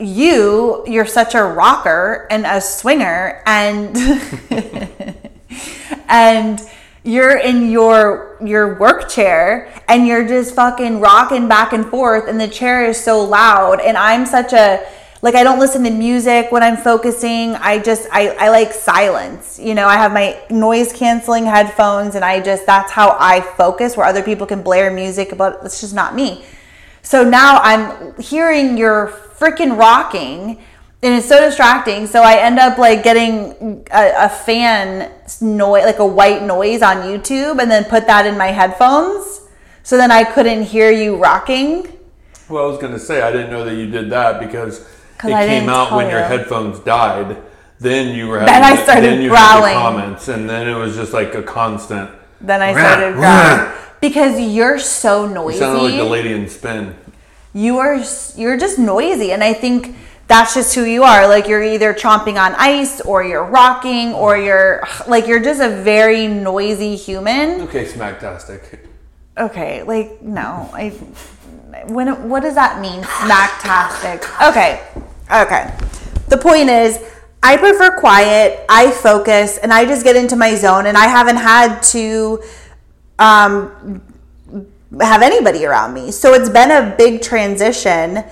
[0.00, 3.96] you you're such a rocker and a swinger and
[6.08, 6.60] and
[7.02, 12.40] you're in your your work chair and you're just fucking rocking back and forth and
[12.40, 14.86] the chair is so loud and I'm such a
[15.20, 17.54] like I don't listen to music when I'm focusing.
[17.56, 19.58] I just I, I like silence.
[19.58, 23.96] You know, I have my noise canceling headphones and I just that's how I focus
[23.96, 26.44] where other people can blare music but it's just not me.
[27.02, 30.58] So now I'm hearing your freaking rocking
[31.02, 32.06] and it's so distracting.
[32.06, 36.98] So I end up like getting a, a fan noise, like a white noise on
[36.98, 39.42] YouTube and then put that in my headphones.
[39.82, 41.86] So then I couldn't hear you rocking.
[42.48, 44.86] well i was gonna say i didn't know that you did that because 'Cause
[45.24, 47.36] it I came out when your headphones died.
[47.80, 49.74] Then you were Then I started then you growling.
[49.74, 53.72] comments and then it was just like a constant Then I started growling.
[54.00, 55.58] Because you're so you noisy.
[55.58, 56.94] sounded like the lady in spin.
[57.54, 58.02] You are
[58.36, 59.96] you're just noisy and i think
[60.28, 61.26] that's just who you are.
[61.26, 65.70] Like you're either chomping on ice or you're rocking or you're like you're just a
[65.82, 67.62] very noisy human.
[67.62, 68.80] Okay smacktastic.
[69.38, 70.90] Okay like no i
[71.86, 74.20] when what does that mean smacktastic?
[74.50, 74.82] Okay
[75.30, 75.76] okay
[76.28, 76.98] the point is
[77.42, 81.36] i prefer quiet i focus and i just get into my zone and i haven't
[81.36, 82.42] had to
[83.18, 84.02] um
[85.00, 86.10] have anybody around me.
[86.10, 88.24] So it's been a big transition.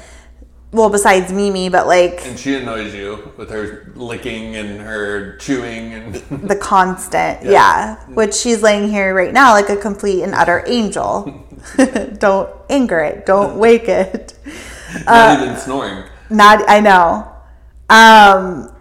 [0.72, 5.94] Well, besides Mimi, but like And she annoys you with her licking and her chewing
[5.94, 7.96] and the constant, yeah.
[8.08, 11.44] Which she's laying here right now like a complete and utter angel.
[12.18, 13.26] don't anger it.
[13.26, 14.34] Don't wake it.
[15.06, 16.04] not even snoring.
[16.30, 17.32] Not I know.
[17.88, 18.72] Um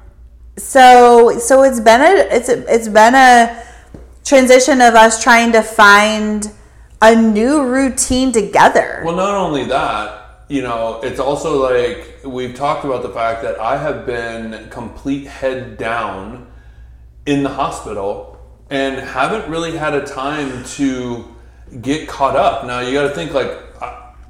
[0.57, 3.63] so so it's been a it's a, it's been a
[4.23, 6.51] transition of us trying to find
[7.01, 9.01] a new routine together.
[9.05, 13.59] Well, not only that, you know, it's also like we've talked about the fact that
[13.59, 16.47] I have been complete head down
[17.25, 21.35] in the hospital and haven't really had a time to
[21.81, 22.65] get caught up.
[22.65, 23.51] Now, you got to think like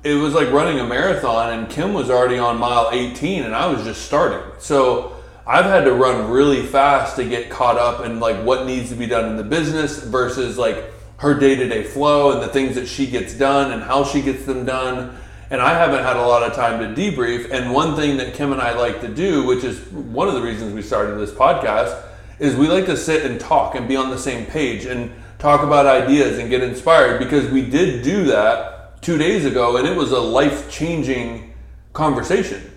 [0.05, 3.65] it was like running a marathon, and Kim was already on mile 18, and I
[3.65, 4.47] was just starting.
[4.59, 5.15] So
[5.47, 8.95] I've had to run really fast to get caught up in like what needs to
[8.95, 12.75] be done in the business versus like her day to day flow and the things
[12.75, 15.17] that she gets done and how she gets them done.
[15.49, 17.49] And I haven't had a lot of time to debrief.
[17.49, 20.41] And one thing that Kim and I like to do, which is one of the
[20.41, 21.99] reasons we started this podcast,
[22.37, 25.63] is we like to sit and talk and be on the same page and talk
[25.63, 28.74] about ideas and get inspired because we did do that
[29.05, 31.53] two days ago and it was a life changing
[31.93, 32.71] conversation.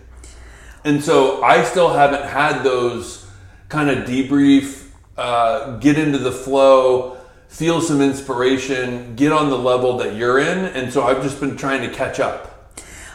[0.85, 3.27] And so I still haven't had those
[3.71, 7.17] kind of debrief, uh, get into the flow,
[7.49, 10.67] feel some inspiration, get on the level that you're in.
[10.67, 12.75] And so I've just been trying to catch up.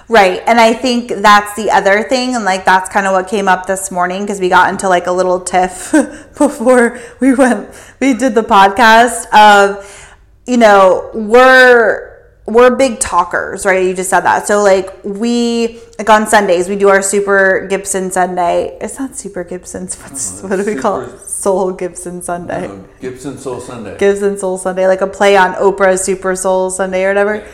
[0.09, 0.41] Right.
[0.47, 2.33] And I think that's the other thing.
[2.33, 5.05] And like that's kind of what came up this morning because we got into like
[5.05, 5.91] a little tiff
[6.37, 12.12] before we went, we did the podcast of, you know, we're,
[12.45, 13.85] we're big talkers, right?
[13.85, 14.47] You just said that.
[14.47, 18.77] So like we like on Sundays we do our Super Gibson Sunday.
[18.81, 19.95] It's not Super Gibson's.
[20.01, 21.19] What's what do we call it?
[21.21, 22.67] Soul Gibson Sunday.
[22.67, 23.97] Um, Gibson Soul Sunday.
[23.97, 27.47] Gibson Soul Sunday, like a play on Oprah's Super Soul Sunday or whatever.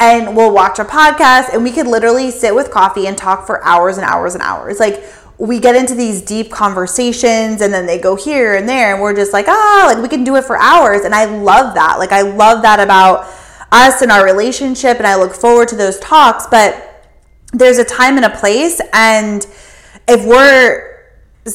[0.00, 3.64] And we'll watch a podcast and we could literally sit with coffee and talk for
[3.64, 4.78] hours and hours and hours.
[4.78, 5.02] Like
[5.38, 9.14] we get into these deep conversations and then they go here and there and we're
[9.14, 11.02] just like, ah, like we can do it for hours.
[11.02, 11.98] And I love that.
[11.98, 13.26] Like I love that about
[13.72, 16.46] us and our relationship and I look forward to those talks.
[16.46, 16.88] But
[17.52, 19.46] there's a time and a place and
[20.06, 21.06] if we're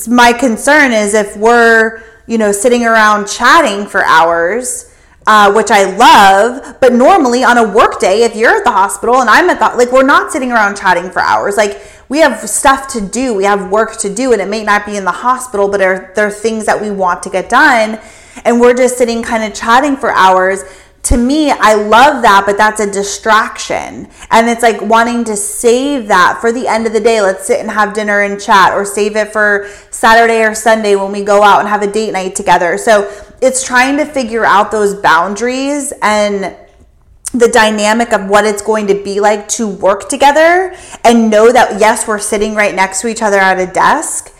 [0.07, 4.91] my concern is if we're you know sitting around chatting for hours
[5.27, 9.21] uh, which i love but normally on a work day if you're at the hospital
[9.21, 12.39] and i'm at the like we're not sitting around chatting for hours like we have
[12.49, 15.11] stuff to do we have work to do and it may not be in the
[15.11, 17.99] hospital but there, there are things that we want to get done
[18.45, 20.63] and we're just sitting kind of chatting for hours
[21.03, 24.07] to me, I love that, but that's a distraction.
[24.31, 27.21] And it's like wanting to save that for the end of the day.
[27.21, 31.11] Let's sit and have dinner and chat, or save it for Saturday or Sunday when
[31.11, 32.77] we go out and have a date night together.
[32.77, 33.11] So
[33.41, 36.55] it's trying to figure out those boundaries and
[37.33, 41.79] the dynamic of what it's going to be like to work together and know that,
[41.79, 44.32] yes, we're sitting right next to each other at a desk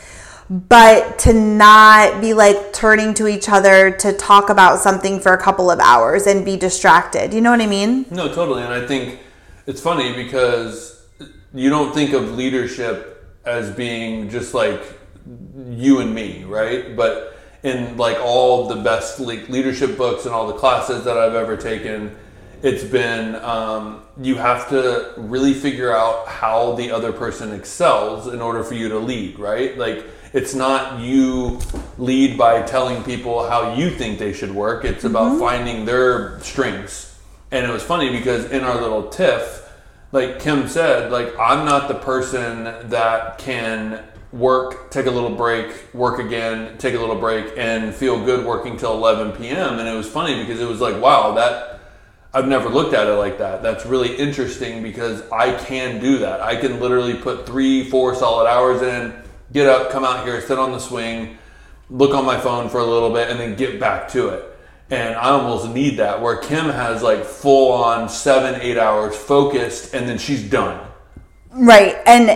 [0.50, 5.42] but to not be like turning to each other to talk about something for a
[5.42, 7.34] couple of hours and be distracted.
[7.34, 8.06] You know what I mean?
[8.12, 8.64] No, totally.
[8.64, 9.20] And I think
[9.66, 11.06] it's funny because
[11.54, 13.10] you don't think of leadership
[13.46, 14.82] as being just like
[15.70, 16.96] you and me, right?
[16.96, 21.36] But in like all the best le- leadership books and all the classes that I've
[21.36, 22.16] ever taken,
[22.62, 28.42] it's been um, you have to really figure out how the other person excels in
[28.42, 29.78] order for you to lead, right?
[29.78, 31.60] Like it's not you
[31.98, 34.84] lead by telling people how you think they should work.
[34.84, 35.16] It's mm-hmm.
[35.16, 37.20] about finding their strengths.
[37.52, 39.72] And it was funny because in our little tiff,
[40.12, 45.94] like Kim said, like I'm not the person that can work, take a little break,
[45.94, 49.78] work again, take a little break, and feel good working till 11 p.m.
[49.78, 51.80] And it was funny because it was like, wow, that
[52.34, 53.62] I've never looked at it like that.
[53.62, 56.42] That's really interesting because I can do that.
[56.42, 59.14] I can literally put three, four solid hours in,
[59.54, 61.38] get up, come out here, sit on the swing,
[61.90, 64.46] look on my phone for a little bit, and then get back to it.
[64.90, 69.94] And I almost need that where Kim has like full on seven, eight hours focused,
[69.94, 70.86] and then she's done.
[71.52, 71.98] Right.
[72.06, 72.30] And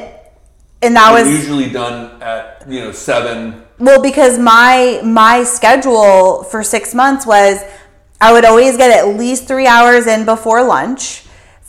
[0.81, 3.63] and that I'm was usually done at you know seven.
[3.79, 7.63] well because my my schedule for 6 months was
[8.21, 11.23] I would always get at least 3 hours in before lunch.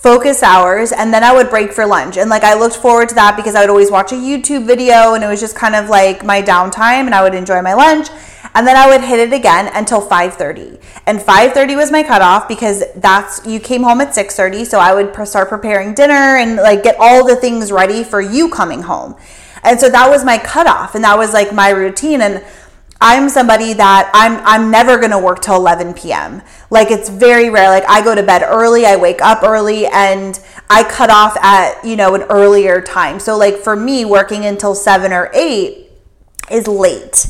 [0.08, 2.16] Focus hours, and then I would break for lunch.
[2.16, 5.12] And like I looked forward to that because I would always watch a YouTube video,
[5.12, 8.08] and it was just kind of like my downtime, and I would enjoy my lunch.
[8.54, 10.78] and then I would hit it again until 5:30.
[11.06, 15.14] And 5:30 was my cutoff because that's you came home at 6:30, so I would
[15.28, 19.14] start preparing dinner and like get all the things ready for you coming home.
[19.62, 22.20] And so that was my cutoff, and that was like my routine.
[22.20, 22.42] And
[23.00, 26.42] I'm somebody that I'm I'm never gonna work till 11 p.m.
[26.70, 27.68] Like it's very rare.
[27.68, 30.38] Like I go to bed early, I wake up early, and
[30.68, 33.20] I cut off at you know an earlier time.
[33.20, 35.90] So like for me, working until seven or eight
[36.50, 37.28] is late.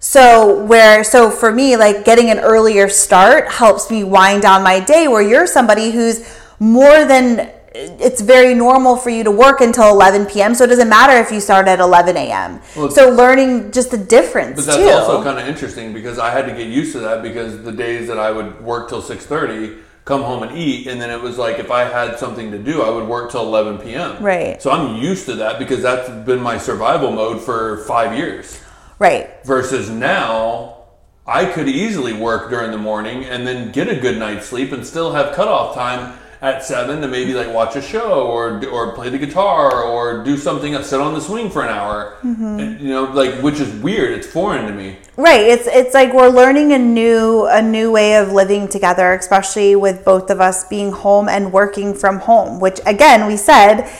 [0.00, 4.80] So where so for me like getting an earlier start helps me wind down my
[4.80, 6.28] day where you're somebody who's
[6.58, 10.54] more than it's very normal for you to work until 11 p.m.
[10.54, 12.60] So it doesn't matter if you start at 11 a.m.
[12.76, 14.88] Well, so learning just the difference But that's too.
[14.88, 18.08] also kind of interesting because I had to get used to that because the days
[18.08, 21.36] that I would work till six thirty, come home and eat, and then it was
[21.36, 24.22] like if I had something to do, I would work till 11 p.m.
[24.22, 24.60] Right.
[24.62, 28.58] So I'm used to that because that's been my survival mode for five years.
[28.98, 29.28] Right.
[29.44, 30.84] Versus now,
[31.26, 34.84] I could easily work during the morning and then get a good night's sleep and
[34.86, 39.08] still have cutoff time at seven to maybe like watch a show or or play
[39.08, 42.58] the guitar or do something sit on the swing for an hour Mm-hmm.
[42.60, 45.40] and, you know like which is weird it's foreign to me Right.
[45.40, 50.04] It's it's like we're learning a new a new way of living together, especially with
[50.04, 53.90] both of us being home and working from home, which again we said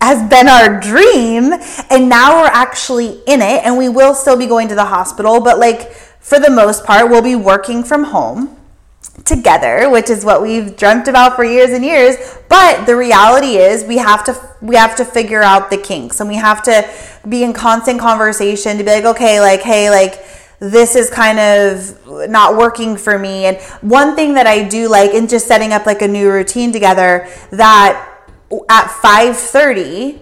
[0.00, 1.52] has been our dream
[1.90, 5.42] and now we're actually in it and we will still be going to the hospital,
[5.42, 8.56] but like for the most part we'll be working from home
[9.24, 12.16] together which is what we've dreamt about for years and years.
[12.48, 16.28] But the reality is we have to we have to figure out the kinks and
[16.28, 16.88] we have to
[17.28, 20.24] be in constant conversation to be like okay like hey like
[20.58, 23.46] this is kind of not working for me.
[23.46, 26.72] And one thing that i do like in just setting up like a new routine
[26.72, 28.08] together that
[28.68, 30.20] at 5:30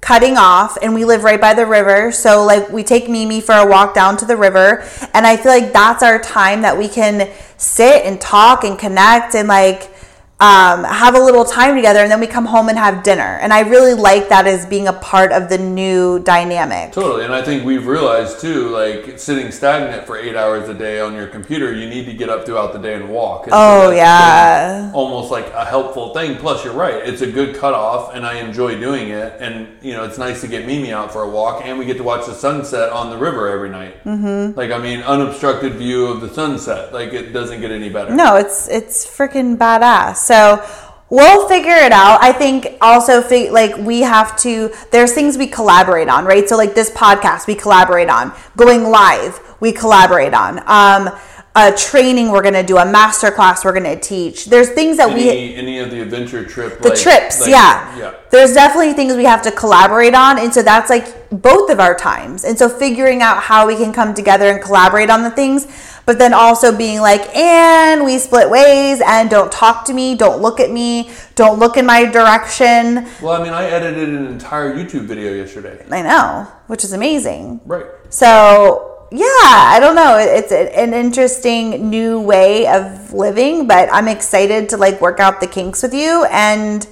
[0.00, 3.54] cutting off and we live right by the river so like we take mimi for
[3.54, 4.84] a walk down to the river
[5.14, 9.34] and i feel like that's our time that we can sit and talk and connect
[9.34, 9.90] and like
[10.38, 13.38] um, have a little time together and then we come home and have dinner.
[13.40, 16.92] And i really like that as being a part of the new dynamic.
[16.92, 21.00] Totally and i think we've realized too like sitting stagnant for eight hours a day
[21.00, 23.44] on your computer you need to get up throughout the day and walk.
[23.44, 24.90] And oh that's yeah.
[24.92, 26.36] almost like a helpful thing.
[26.36, 29.40] Plus you're right it's a good cutoff and i enjoy doing it.
[29.40, 31.96] And you know it's nice to get mimi out for a walk and we get
[31.96, 34.04] to watch the sunset on the river every night.
[34.04, 34.58] Mm-hmm.
[34.58, 36.92] like i mean unobstructed view of the sunset.
[36.92, 38.14] Like it doesn't get any better.
[38.14, 40.25] No, it's it's freaking badass.
[40.26, 40.64] So
[41.08, 42.22] we'll figure it out.
[42.22, 44.72] I think also like we have to.
[44.90, 46.48] There's things we collaborate on, right?
[46.48, 48.32] So like this podcast, we collaborate on.
[48.56, 50.58] Going live, we collaborate on.
[50.66, 51.16] Um,
[51.58, 54.44] a training we're gonna do, a master class we're gonna teach.
[54.44, 57.96] There's things that we any, any of the adventure trip the like- trips like- yeah.
[57.96, 61.80] yeah there's definitely things we have to collaborate on and so that's like both of
[61.80, 65.30] our times and so figuring out how we can come together and collaborate on the
[65.30, 65.66] things
[66.06, 70.40] but then also being like and we split ways and don't talk to me don't
[70.40, 74.74] look at me don't look in my direction well i mean i edited an entire
[74.74, 80.18] youtube video yesterday i know which is amazing right so yeah, I don't know.
[80.18, 85.46] It's an interesting new way of living, but I'm excited to like work out the
[85.46, 86.24] kinks with you.
[86.24, 86.84] And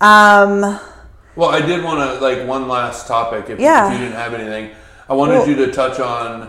[0.00, 0.60] um,
[1.36, 3.50] Well, I did want to like one last topic.
[3.50, 3.86] If, Yeah.
[3.86, 4.70] if you didn't have anything,
[5.10, 6.48] I wanted Well- you to touch on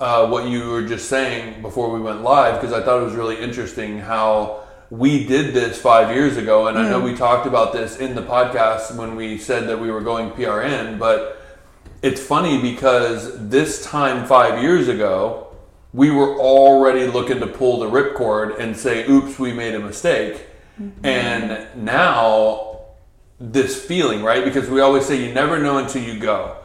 [0.00, 3.14] uh, what you were just saying before we went live because I thought it was
[3.14, 7.72] really interesting how we did this five years ago, and I know we talked about
[7.72, 11.40] this in the podcast when we said that we were going PRN, but
[12.02, 15.46] it's funny because this time five years ago.
[15.92, 20.46] We were already looking to pull the ripcord and say, "Oops, we made a mistake,"
[21.02, 22.70] and now
[23.40, 24.44] this feeling, right?
[24.44, 26.56] Because we always say you never know until you go.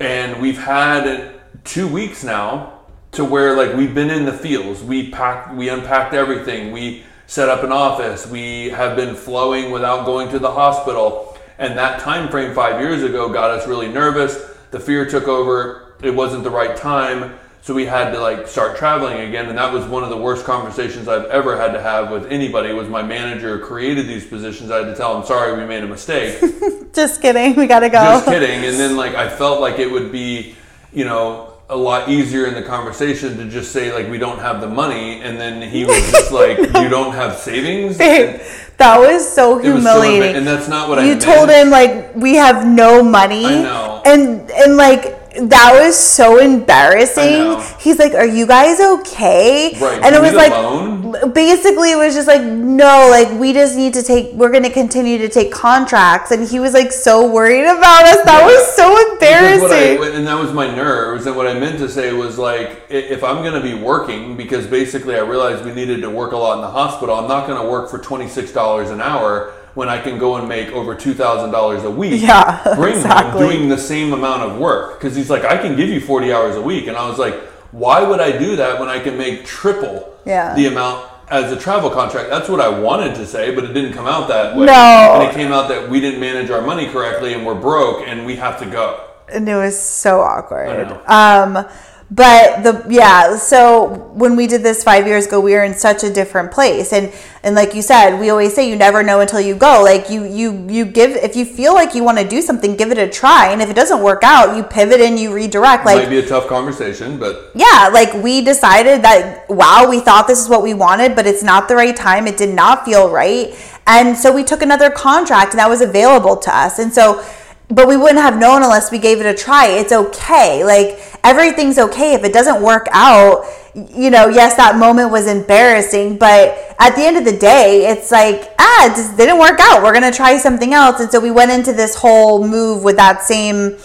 [0.00, 1.35] And we've had
[1.66, 2.80] two weeks now
[3.12, 4.82] to where like we've been in the fields.
[4.82, 6.72] We packed, we unpacked everything.
[6.72, 8.26] We set up an office.
[8.26, 11.36] We have been flowing without going to the hospital.
[11.58, 14.36] And that time frame five years ago got us really nervous.
[14.70, 15.94] The fear took over.
[16.02, 17.38] It wasn't the right time.
[17.62, 20.44] So we had to like start traveling again, and that was one of the worst
[20.44, 22.72] conversations I've ever had to have with anybody.
[22.72, 24.70] Was my manager created these positions?
[24.70, 26.40] I had to tell him, "Sorry, we made a mistake."
[26.92, 27.56] just kidding.
[27.56, 27.98] We gotta go.
[27.98, 28.64] Just kidding.
[28.64, 30.54] And then like I felt like it would be,
[30.92, 34.60] you know, a lot easier in the conversation to just say like we don't have
[34.60, 38.40] the money, and then he was just like, "You don't have savings." Babe,
[38.78, 40.36] that was so It was so humiliating.
[40.36, 43.44] and that's not what I you told him like we have no money.
[43.46, 44.02] I know.
[44.06, 45.14] And and like
[45.48, 47.60] that was so embarrassing.
[47.80, 50.02] He's like, "Are you guys okay?" Right.
[50.02, 50.95] And it was like loan?
[51.32, 54.70] Basically it was just like, "No, like we just need to take we're going to
[54.70, 58.22] continue to take contracts." And he was like so worried about us.
[58.24, 58.46] That Yeah.
[58.46, 60.14] was so what I- embarrassing.
[60.16, 61.26] and that was my nerves.
[61.26, 64.66] And what I meant to say was like, if I'm going to be working, because
[64.66, 67.60] basically I realized we needed to work a lot in the hospital, I'm not going
[67.60, 71.90] to work for $26 an hour when I can go and make over $2,000 a
[71.90, 72.22] week.
[72.22, 73.40] Yeah, exactly.
[73.46, 74.98] doing the same amount of work.
[74.98, 76.86] Because he's like, I can give you 40 hours a week.
[76.86, 77.34] And I was like,
[77.76, 80.54] why would I do that when I can make triple Yeah.
[80.54, 82.30] the amount as a travel contract?
[82.30, 84.66] That's what I wanted to say, but it didn't come out that way.
[84.66, 84.72] No.
[84.72, 88.24] And it came out that we didn't manage our money correctly and we're broke and
[88.24, 89.00] we have to go.
[89.28, 90.96] and it was so awkward.
[91.08, 91.66] I Um,
[92.08, 96.04] but the yeah so when we did this five years ago we were in such
[96.04, 99.40] a different place and and like you said we always say you never know until
[99.40, 102.40] you go like you you you give if you feel like you want to do
[102.40, 105.34] something give it a try and if it doesn't work out you pivot and you
[105.34, 110.00] redirect like Might be a tough conversation, but yeah, like we decided that wow, we
[110.00, 112.26] thought this is what we wanted, but it's not the right time.
[112.26, 113.54] It did not feel right.
[113.86, 116.78] And so we took another contract and that was available to us.
[116.78, 117.24] And so
[117.68, 119.66] but we wouldn't have known unless we gave it a try.
[119.66, 120.64] It's okay.
[120.64, 123.44] Like everything's okay if it doesn't work out.
[123.74, 128.10] You know, yes, that moment was embarrassing, but at the end of the day, it's
[128.10, 129.82] like, ah, it just didn't work out.
[129.82, 131.00] We're going to try something else.
[131.00, 133.76] And so we went into this whole move with that same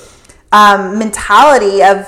[0.51, 2.07] um, mentality of,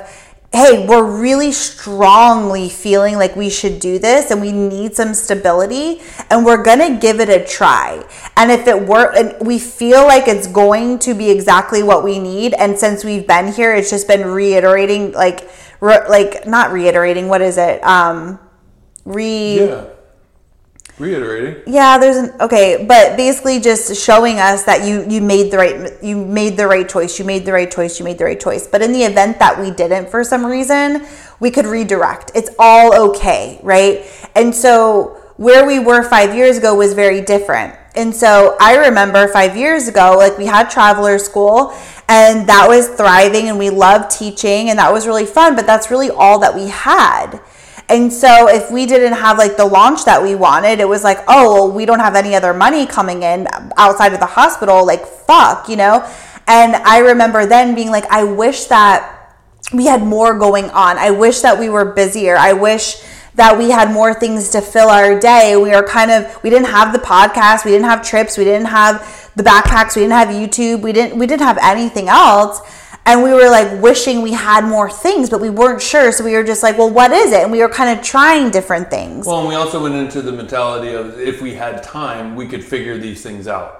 [0.53, 5.99] hey, we're really strongly feeling like we should do this and we need some stability
[6.29, 8.05] and we're going to give it a try.
[8.37, 12.19] And if it work and we feel like it's going to be exactly what we
[12.19, 15.49] need and since we've been here it's just been reiterating like
[15.81, 17.83] re, like not reiterating, what is it?
[17.83, 18.39] Um
[19.05, 19.85] re yeah.
[20.99, 21.63] Reiterating.
[21.65, 26.03] yeah there's an okay but basically just showing us that you you made the right
[26.03, 28.67] you made the right choice you made the right choice you made the right choice.
[28.67, 31.03] But in the event that we didn't for some reason
[31.39, 32.31] we could redirect.
[32.35, 34.05] It's all okay right?
[34.35, 37.75] And so where we were five years ago was very different.
[37.95, 41.73] And so i remember five years ago like we had traveler school
[42.07, 45.89] and that was thriving and we loved teaching and that was really fun but that's
[45.89, 47.39] really all that we had
[47.89, 51.19] and so if we didn't have like the launch that we wanted, it was like,
[51.27, 54.85] oh, well, we don't have any other money coming in outside of the hospital.
[54.85, 56.07] Like, fuck, you know?
[56.47, 59.35] And I remember then being like, I wish that
[59.73, 60.97] we had more going on.
[60.97, 62.35] I wish that we were busier.
[62.35, 63.03] I wish
[63.35, 65.55] that we had more things to fill our day.
[65.57, 68.67] We are kind of we didn't have the podcast, we didn't have trips, we didn't
[68.67, 72.61] have the backpacks, we didn't have YouTube, we didn't we didn't have anything else
[73.05, 76.11] and we were like wishing we had more things but we weren't sure.
[76.11, 77.43] So we were just like well what is it?
[77.43, 79.25] And we were kind of trying different things.
[79.25, 82.63] Well, and we also went into the mentality of if we had time, we could
[82.63, 83.79] figure these things out.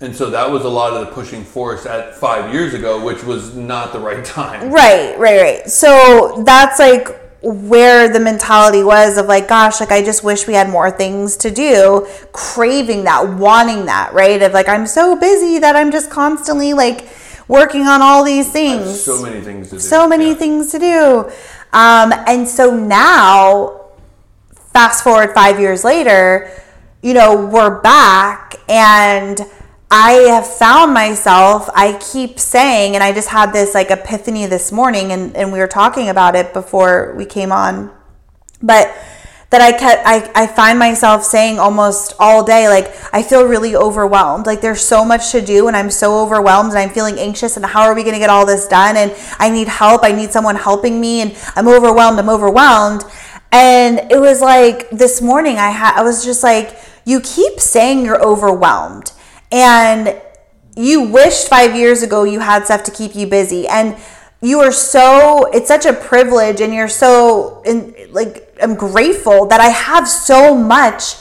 [0.00, 3.24] And so that was a lot of the pushing force at five years ago, which
[3.24, 4.70] was not the right time.
[4.70, 5.70] right right right.
[5.70, 10.54] So that's like where the mentality was of like gosh like i just wish we
[10.54, 12.06] had more things to do.
[12.32, 14.42] Craving that wanting that right?
[14.42, 17.08] Of like i'm so busy that i'm just constantly like
[17.48, 19.80] working on all these things So many things to do.
[19.80, 20.34] so many Yeah.
[20.34, 21.30] things to do.
[21.72, 23.80] Um, and so now,
[24.72, 26.50] fast forward five years later,
[27.02, 29.40] you know, we're back and
[29.90, 34.72] I have found myself, I keep saying, and I just had this like epiphany this
[34.72, 37.92] morning and, and we were talking about it before we came on,
[38.60, 38.92] but
[39.50, 43.76] that I kept I, I find myself saying almost all day like I feel really
[43.76, 44.44] overwhelmed.
[44.46, 47.64] Like there's so much to do and I'm so overwhelmed and I'm feeling anxious and
[47.64, 48.96] how are we to get all this done?
[48.96, 50.02] And I need help.
[50.02, 53.04] I need someone helping me and I'm overwhelmed I'm overwhelmed.
[53.52, 58.04] And it was like this morning I had I was just like you keep saying
[58.04, 59.12] you're overwhelmed.
[59.52, 60.20] And
[60.76, 63.68] you wished five years ago you had stuff to keep you busy.
[63.68, 63.96] And
[64.42, 69.60] you are so it's such a privilege and you're so in, like i'm grateful that
[69.60, 71.16] i have so much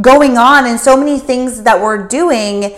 [0.00, 2.74] going on and so many things that we're doing.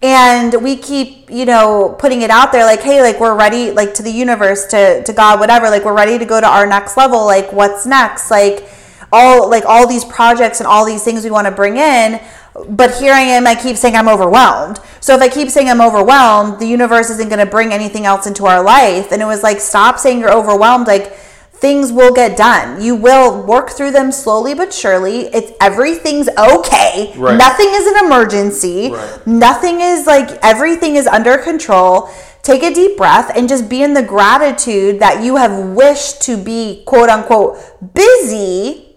[0.00, 3.94] And we keep you know putting it out there like hey like we're ready like
[3.94, 5.68] to the universe to to god whatever.
[5.70, 7.24] Like we're ready to go to our next level.
[7.24, 8.30] Like what's next?
[8.30, 8.68] Like
[9.10, 12.20] all like all these projects and all these things we want to bring in.
[12.68, 14.78] But here i am i keep saying i'm overwhelmed.
[15.00, 18.28] So if i keep saying i'm overwhelmed the universe isn't going to bring anything else
[18.28, 19.10] into our life.
[19.10, 20.86] And it was like stop saying you're overwhelmed.
[20.86, 21.12] Like
[21.60, 27.12] things will get done you will work through them slowly but surely it's everything's okay
[27.16, 27.36] Right.
[27.36, 29.26] nothing is an emergency Right.
[29.26, 32.10] nothing is like everything is under control
[32.42, 36.36] take a deep breath and just be in the gratitude that you have wished to
[36.36, 37.58] be quote unquote
[37.94, 38.87] busy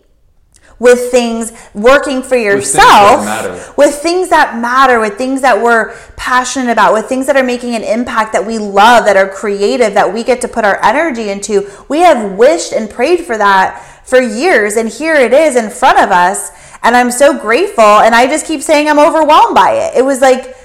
[0.81, 5.95] with things working for things that yourself with things that matter with things that we're
[6.17, 9.93] passionate about with things that are making an impact that we love that are creative
[9.93, 11.69] that we get to put our energy into.
[11.87, 15.99] We have wished and prayed for that for years and here it is in front
[15.99, 16.49] of us
[16.81, 19.97] and i'm so grateful and i just keep saying i'm overwhelmed by it.
[19.97, 20.57] It was like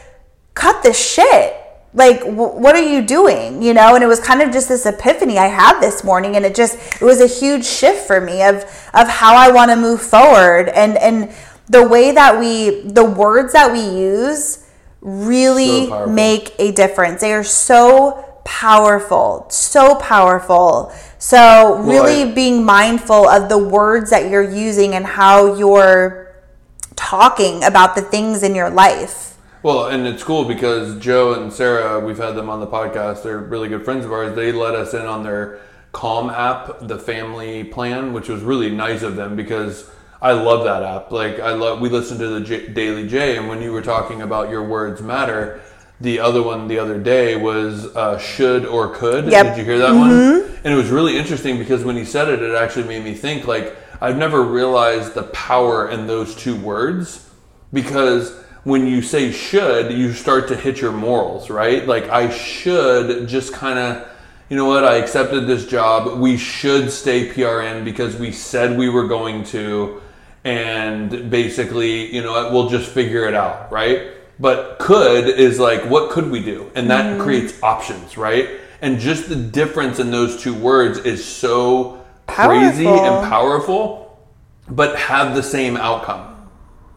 [0.54, 1.54] cut the shit
[1.97, 3.62] like w- what are you doing?
[3.62, 6.44] You know and it was kind of just this epiphany i had this morning and
[6.44, 8.57] it just it was a huge shift for me of
[8.94, 10.68] of how i want to move forward.
[10.68, 11.32] And and
[11.68, 14.64] the way that we the words that we use
[15.01, 17.20] really So make a difference.
[17.22, 20.92] They are so powerful so powerful.
[21.18, 26.34] So really I- being mindful of the words that you're using and how you're
[26.94, 29.36] talking about the things in your life
[29.66, 33.24] Well, and it's cool because Joe and Sarah, we've had them on the podcast.
[33.24, 34.36] They're really good friends of ours.
[34.36, 35.58] They let us in on their
[35.90, 39.90] Calm app, the family plan, which was really nice of them because
[40.22, 41.10] I love that app.
[41.10, 44.22] Like I love, we listened to the Jay, Daily Jay, and when you were talking
[44.22, 45.60] about your words matter,
[46.00, 49.32] the other one the other day was uh, should or could.
[49.32, 49.46] Yep.
[49.46, 50.12] Did you hear that one?
[50.62, 53.48] And it was really interesting because when he said it, it actually made me think.
[53.48, 57.28] Like I've never realized the power in those two words
[57.72, 61.86] because when you say should, you start to hit your morals, right?
[61.86, 64.08] Like I should just kind of.
[64.48, 64.84] You know what?
[64.84, 66.20] I accepted this job.
[66.20, 70.00] We should stay PRN because we said we were going to
[70.44, 74.12] and basically, you know, what, we'll just figure it out, right?
[74.38, 76.70] But could is like, what could we do?
[76.76, 77.22] And that mm.
[77.22, 78.50] creates options, right?
[78.80, 84.24] And just the difference in those two words is so crazy and powerful,
[84.68, 86.48] but have the same outcome.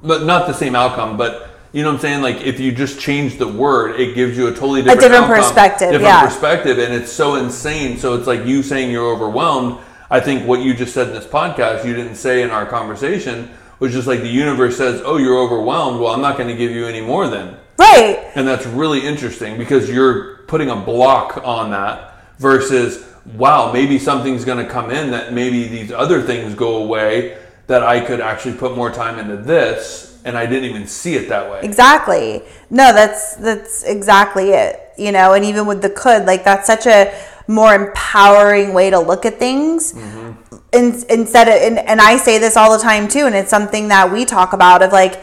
[0.03, 2.22] But not the same outcome, but you know what I'm saying?
[2.22, 5.24] Like if you just change the word, it gives you a totally different, a different
[5.26, 6.26] outcome, perspective, different yeah.
[6.26, 7.97] perspective, and it's so insane.
[7.97, 9.80] So it's like you saying you're overwhelmed.
[10.09, 13.51] I think what you just said in this podcast, you didn't say in our conversation,
[13.80, 15.99] was just like the universe says, "Oh, you're overwhelmed.
[15.99, 18.32] Well, I'm not going to give you any more then." Right.
[18.36, 23.05] And that's really interesting because you're putting a block on that versus,
[23.36, 27.84] wow, maybe something's going to come in that maybe these other things go away that
[27.84, 31.49] I could actually put more time into this and I didn't even see it that
[31.49, 31.61] way.
[31.63, 32.41] Exactly.
[32.70, 34.80] No, that's that's exactly it.
[34.97, 37.13] You know, and even with the could, like that's such a
[37.47, 39.93] more empowering way to look at things.
[39.93, 40.55] Mm-hmm.
[40.72, 43.88] In, instead of, and, and I say this all the time too, and it's something
[43.88, 45.20] that we talk about of like,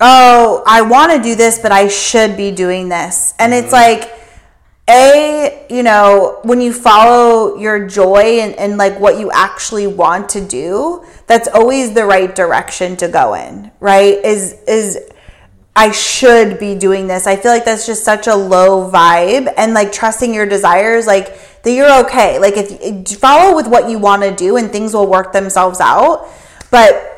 [0.00, 4.02] oh, I want to do this, but I should be doing this, and it's mm-hmm.
[4.02, 4.23] like.
[4.88, 10.28] A, you know, when you follow your joy and, and like what you actually want
[10.30, 14.22] to do, that's always the right direction to go in, right?
[14.22, 14.98] Is is
[15.74, 17.26] I should be doing this.
[17.26, 21.62] I feel like that's just such a low vibe and like trusting your desires, like
[21.62, 22.38] that you're okay.
[22.38, 26.28] Like if follow with what you want to do and things will work themselves out.
[26.70, 27.13] But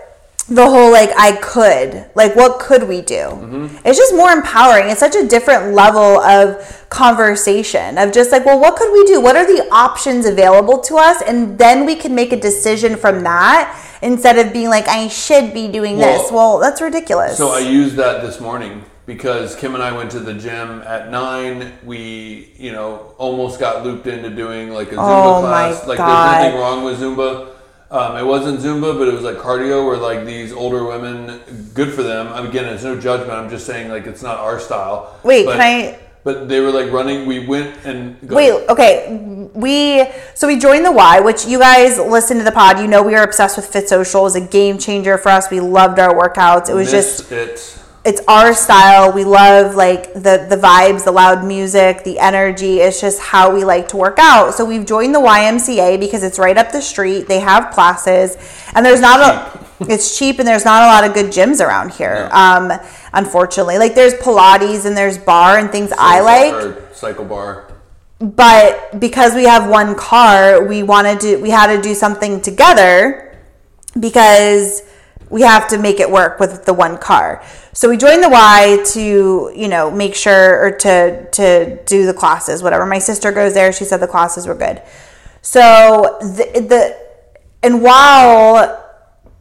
[0.49, 3.15] the whole like I could, like what could we do?
[3.15, 3.79] Mm-hmm.
[3.85, 4.89] It's just more empowering.
[4.91, 9.21] It's such a different level of conversation of just like, well, what could we do?
[9.21, 11.21] What are the options available to us?
[11.23, 15.53] And then we can make a decision from that instead of being like, I should
[15.53, 16.31] be doing this.
[16.31, 17.37] Well, Well, that's ridiculous.
[17.39, 21.11] So I used that this morning because Kim and I went to the gym at
[21.11, 21.73] nine.
[21.85, 25.87] We, you know, almost got looped into doing like a Zumba Oh class.
[25.89, 26.09] Like God.
[26.09, 27.56] there's nothing wrong with Zumba.
[27.91, 31.93] Um, it wasn't Zumba, but it was like cardio where like these older women, good
[31.95, 32.33] for them.
[32.47, 33.31] Again, it's no judgment.
[33.33, 35.19] I'm just saying like it's not our style.
[35.23, 37.27] Wait, but, can I- But they were like running.
[37.27, 39.49] We went and go, Wait, okay.
[39.55, 42.81] We so we joined the Y, which you guys listen to the pod.
[42.81, 44.23] You know we are obsessed with Fit Social.
[44.23, 45.49] It was a game changer for us.
[45.51, 46.69] We loved our workouts.
[46.69, 47.79] It was just it.
[48.07, 49.13] It's our style.
[49.13, 52.79] We love like the the vibes, the loud music, the energy.
[52.79, 54.55] It's just how we like to work out.
[54.55, 57.27] So we've joined the YMCA because it's right up the street.
[57.27, 58.37] They have classes,
[58.75, 59.67] and there's not a.
[59.93, 62.31] It's cheap and there's not a lot of good gyms around here.
[62.33, 62.73] Um,
[63.13, 67.69] unfortunately, like there's Pilates and there's barre and things I like cycle bar.
[68.19, 73.37] but because we have one car we wanted to we had to do something together
[74.01, 74.81] because
[75.29, 77.43] we have to make it work with the one car.
[77.73, 82.15] So we joined the y to you know make sure or to to do the
[82.15, 82.87] classes whatever.
[82.87, 84.83] My sister goes there she said the classes were good.
[85.43, 87.07] So the, the
[87.63, 88.83] and while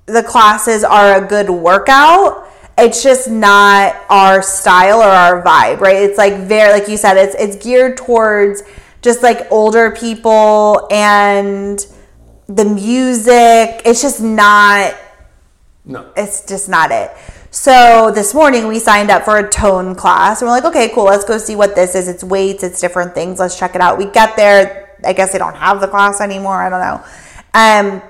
[0.05, 2.43] the classes are a good workout
[2.77, 5.95] it's just not our style or our vibe right?
[5.95, 8.63] It's like very like you said it's it's geared towards
[9.01, 11.85] just like older people and
[12.47, 13.81] the music.
[13.85, 14.95] It's just not
[15.85, 16.11] No.
[16.15, 17.11] it's just not it.
[17.51, 21.05] So this morning we signed up for a tone class and we're like, okay, cool,
[21.05, 22.07] let's go see what this is.
[22.07, 23.39] It's weights, it's different things.
[23.39, 23.97] Let's check it out.
[23.97, 24.97] We get there.
[25.05, 26.55] I guess they don't have the class anymore.
[26.55, 27.03] I don't know.
[27.53, 28.01] Um,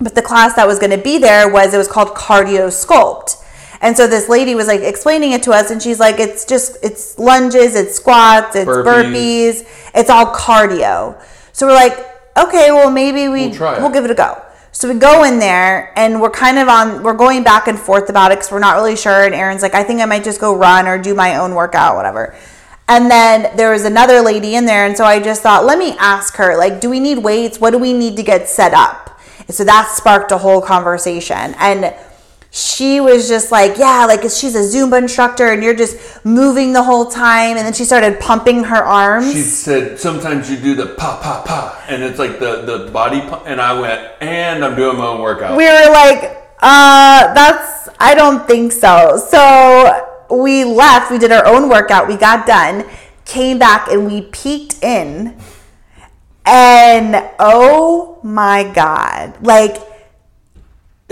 [0.00, 3.36] but the class that was going to be there was it was called cardio sculpt.
[3.80, 6.76] And so this lady was like explaining it to us, and she's like, "It's just
[6.84, 8.84] it's lunges, it's squats, it's Burpees.
[8.84, 11.20] burpees, it's all cardio."
[11.52, 11.98] So we're like,
[12.36, 14.40] "Okay, well maybe we We'll try we'll give it a go."
[14.74, 18.08] So we go in there and we're kind of on, we're going back and forth
[18.08, 19.24] about it because we're not really sure.
[19.24, 21.94] And Aaron's like, I think I might just go run or do my own workout,
[21.94, 22.34] whatever.
[22.88, 24.86] And then there was another lady in there.
[24.86, 27.60] And so I just thought, let me ask her, like, do we need weights?
[27.60, 29.20] What do we need to get set up?
[29.50, 31.54] So that sparked a whole conversation.
[31.58, 31.94] And
[32.54, 36.82] she was just like, yeah, like she's a Zumba instructor and you're just moving the
[36.82, 37.56] whole time.
[37.56, 39.32] And then she started pumping her arms.
[39.32, 43.22] She said sometimes you do the pa pa pa, and it's like the the body.
[43.22, 45.56] Pump, and I went, and I'm doing my own workout.
[45.56, 49.16] we were like, uh, that's, I don't think so.
[49.16, 52.84] So we left, we did our own workout, we got done,
[53.24, 55.36] came back, and we peeked in.
[56.44, 59.42] And oh my God.
[59.42, 59.76] Like,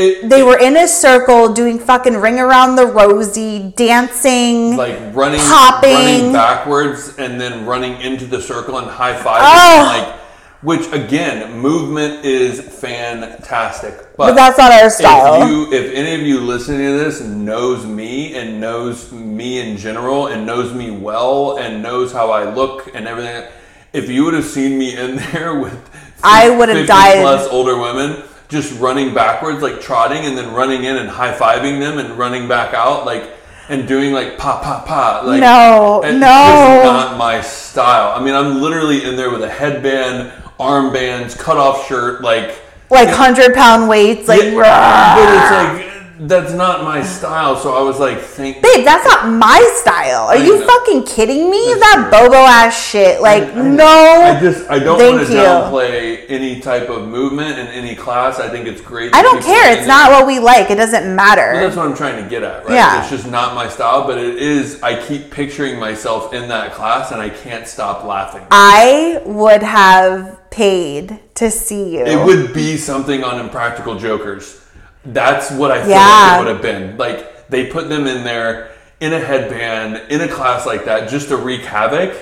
[0.00, 4.74] It, they were in a circle doing fucking ring around the rosy, dancing.
[4.76, 5.92] like running, Hopping.
[5.92, 9.40] running backwards and then running into the circle and high fiving.
[9.42, 9.84] Oh.
[10.08, 10.20] Like,
[10.62, 13.94] which again, movement is fantastic.
[14.16, 15.42] but that's not our style.
[15.42, 19.76] If you, if any of you listening to this knows me and knows me in
[19.76, 23.50] general and knows me well and knows how I look and everything,
[23.92, 25.78] if you would have seen me in there with,
[26.22, 27.20] I would have died.
[27.22, 31.80] plus older women just running backwards, like trotting and then running in and high fiving
[31.80, 33.30] them and running back out, like
[33.68, 35.22] and doing like pa pa pa.
[35.24, 36.18] Like No, no.
[36.18, 38.12] not my style.
[38.20, 42.60] I mean, I'm literally in there with a headband, armbands, cut off shirt, like.
[42.90, 44.26] like 100 pound weights.
[44.26, 45.89] Like, Yeah, but it's like
[46.26, 47.56] that's not my style.
[47.56, 48.62] So I was like, thank.
[48.62, 50.24] Babe, that's not my style.
[50.26, 50.66] Are I you know.
[50.66, 51.64] fucking kidding me?
[51.68, 52.28] That's that true.
[52.28, 53.20] bobo ass shit.
[53.22, 53.84] Like, I- I- no.
[53.86, 58.38] I just I don't want to downplay any type of movement in any class.
[58.38, 59.14] I think it's great.
[59.14, 59.76] I don't care.
[59.76, 60.70] It's not what we like.
[60.70, 61.52] It doesn't Well, matter.
[61.54, 62.74] that's what I'm trying to get at, right?
[62.74, 63.00] Yeah.
[63.00, 64.82] It's just not my style, but it is.
[64.82, 68.46] I keep picturing myself in that class, and I can't stop laughing.
[68.50, 72.04] I would have paid to see you.
[72.04, 74.59] It would be something on Impractical Jokers.
[75.04, 75.98] That's what I feel Yeah.
[75.98, 76.96] like it would have been.
[76.98, 78.70] Like they put them in there
[79.00, 82.14] in a headband in a class like that just to wreak havoc,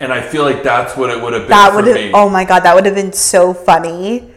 [0.00, 2.10] and I feel like that's what it would have been that for would have.
[2.14, 4.30] Oh my god, that would have been so funny,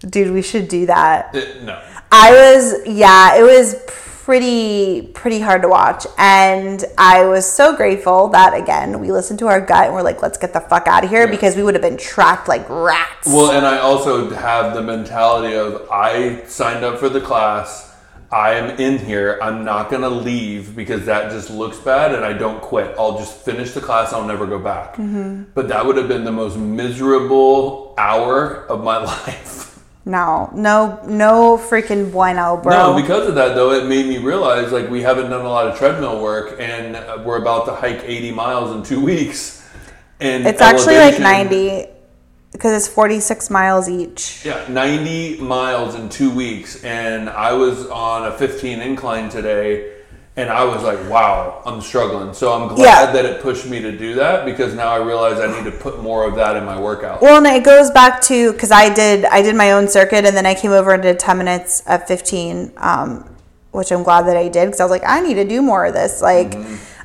[0.00, 0.32] dude.
[0.32, 1.34] We should do that.
[1.34, 1.78] It- no,
[2.10, 3.76] I was yeah, it was
[4.24, 9.48] pretty pretty hard to watch and I was so grateful that again we listened to
[9.48, 11.74] our gut and we're like let's get the fuck out of here because we would
[11.74, 13.26] have been trapped like rats.
[13.26, 17.94] Well, and I also have the mentality of I signed up for the class.
[18.32, 19.38] I am in here.
[19.42, 22.94] I'm not going to leave because that just looks bad and I don't quit.
[22.98, 24.12] I'll just finish the class.
[24.12, 24.94] I'll never go back.
[24.94, 25.44] Mm-hmm.
[25.54, 29.73] But that would have been the most miserable hour of my life.
[30.04, 32.92] No, no no freaking bueno, bro.
[32.92, 35.66] No, because of that though, it made me realize like we haven't done a lot
[35.66, 36.94] of treadmill work and
[37.24, 39.66] we're about to hike 80 miles in two weeks.
[40.20, 41.88] And it's actually like 90
[42.52, 44.44] because it's 46 miles each.
[44.44, 46.84] Yeah, 90 miles in two weeks.
[46.84, 49.92] And I was on a 15 incline today.
[50.36, 52.34] And I was like, wow, I'm struggling.
[52.34, 53.12] So I'm glad Yeah.
[53.12, 56.02] that it pushed me to do that because now I realize I need to put
[56.02, 57.22] more of that in my workout.
[57.22, 60.36] Well, and it goes back to because I did I did my own circuit and
[60.36, 63.36] then I came over and did 10 minutes at 15, um,
[63.70, 65.86] which I'm glad that I did because I was like I need to do more
[65.86, 66.56] of this, like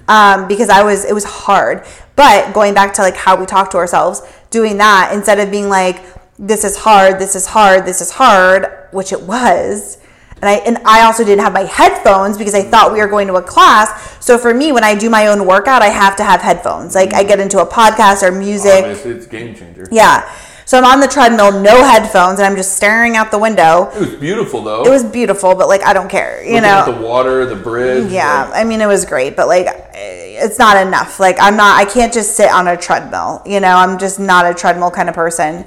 [0.07, 1.86] um, because I was it was hard.
[2.15, 5.69] But going back to like how we talk to ourselves, doing that instead of being
[5.69, 6.01] like
[6.39, 9.99] this is hard, this is hard, this is hard, which it was.
[10.42, 13.28] And I and I also didn't have my headphones because I thought we were going
[13.28, 14.18] to a class.
[14.24, 16.96] So for me, when I do my own workout, I have to have headphones.
[16.96, 18.84] Like I get into a podcast or music.
[18.86, 19.88] Obviously, it's a game changer.
[19.92, 20.30] Yeah.
[20.66, 23.90] So I'm on the treadmill, no headphones, and I'm just staring out the window.
[23.96, 24.84] It was beautiful though.
[24.86, 26.86] It was beautiful, but like I don't care, you Looking know.
[26.94, 28.12] the water, the bridge.
[28.12, 29.66] yeah, like- I mean it was great, but like
[29.96, 31.20] it's not enough.
[31.20, 33.76] Like I'm not I can't just sit on a treadmill, you know.
[33.76, 35.66] I'm just not a treadmill kind of person.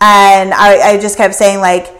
[0.00, 1.92] And I, I just kept saying like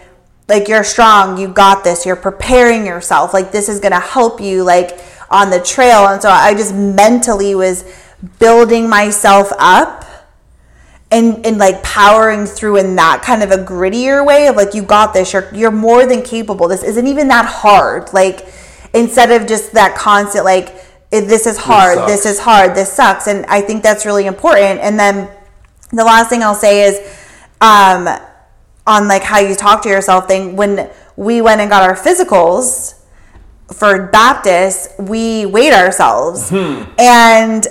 [0.48, 3.34] like you're strong, you got this, you're preparing yourself.
[3.34, 4.98] Like this is going to help you like
[5.30, 6.06] on the trail.
[6.06, 7.84] And so I just mentally was
[8.38, 10.04] building myself up
[11.10, 14.82] and and like powering through in that kind of a grittier way of like you
[14.82, 18.46] got this you're you're more than capable this isn't even that hard like
[18.92, 20.74] instead of just that constant like
[21.12, 24.80] "Eh, this is hard this, is hard this sucks and i think that's really important
[24.80, 25.30] and then
[25.92, 26.98] the last thing i'll say is
[27.62, 28.06] um
[28.88, 32.94] on like how you talk to yourself thing when we went and got our physicals
[33.72, 36.50] for baptist we weighed ourselves
[36.98, 37.66] and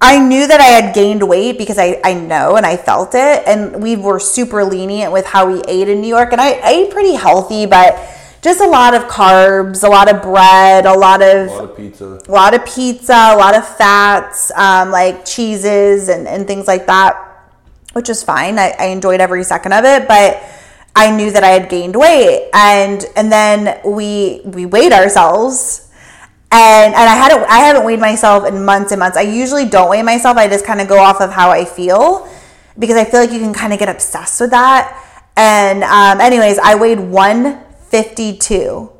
[0.00, 3.42] I knew that I had gained weight because I, I know and I felt it.
[3.46, 6.32] And we were super lenient with how we ate in New York.
[6.32, 7.96] And I, I ate pretty healthy, but
[8.42, 11.76] just a lot of carbs, a lot of bread, a lot of A lot of
[11.76, 12.20] pizza.
[12.28, 16.84] a lot of pizza, a lot of fats, um, like cheeses and, and things like
[16.86, 17.25] that,
[17.96, 18.58] which is fine.
[18.58, 20.42] I, I enjoyed every second of it, but
[20.94, 25.90] I knew that I had gained weight, and and then we we weighed ourselves,
[26.52, 29.16] and and I hadn't I haven't weighed myself in months and months.
[29.16, 30.36] I usually don't weigh myself.
[30.36, 32.28] I just kind of go off of how I feel
[32.78, 35.02] because I feel like you can kind of get obsessed with that.
[35.34, 38.92] And um, anyways, I weighed one fifty two.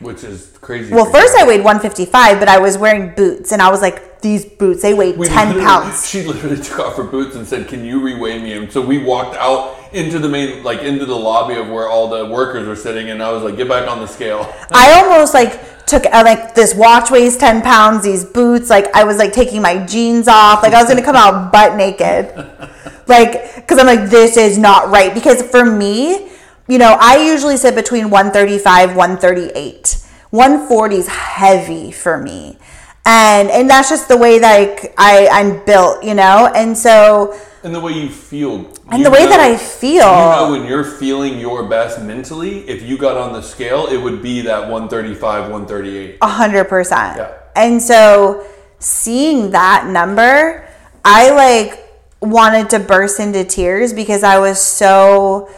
[0.00, 0.94] Which is crazy.
[0.94, 1.36] Well, first.
[1.36, 4.94] I weighed 155, but I was wearing boots, and I was like, these boots, they
[4.94, 6.06] weigh We 10 pounds.
[6.10, 8.98] She literally took off her boots and said, "Can you reweigh me?" And so we
[8.98, 12.76] walked out into the main, like into the lobby of where all the workers were
[12.76, 16.22] sitting, and I was like, "Get back on the scale." I almost like took, uh,
[16.24, 20.28] like, this watch weighs 10 pounds, these boots, like, I was like taking my jeans
[20.28, 22.32] off, like, I was gonna come out butt naked.
[23.06, 25.12] Like, because I'm like, this is not right.
[25.12, 26.30] Because for me,
[26.70, 30.06] you know, I usually sit between 135, 138.
[30.30, 32.56] 140 is heavy for me.
[33.04, 36.52] And and that's just the way that I, I I'm built, you know?
[36.54, 38.72] And so And the way you feel.
[38.88, 42.60] and You the way that I feel You know when you're feeling your best mentally,
[42.68, 46.18] if you got on the scale, it would be that 135, 138.
[46.22, 47.16] A hundred percent.
[47.16, 47.34] Yeah.
[47.56, 48.46] And so
[48.78, 50.68] seeing that number,
[51.04, 51.84] I like
[52.22, 55.50] wanted to burst into tears because I was so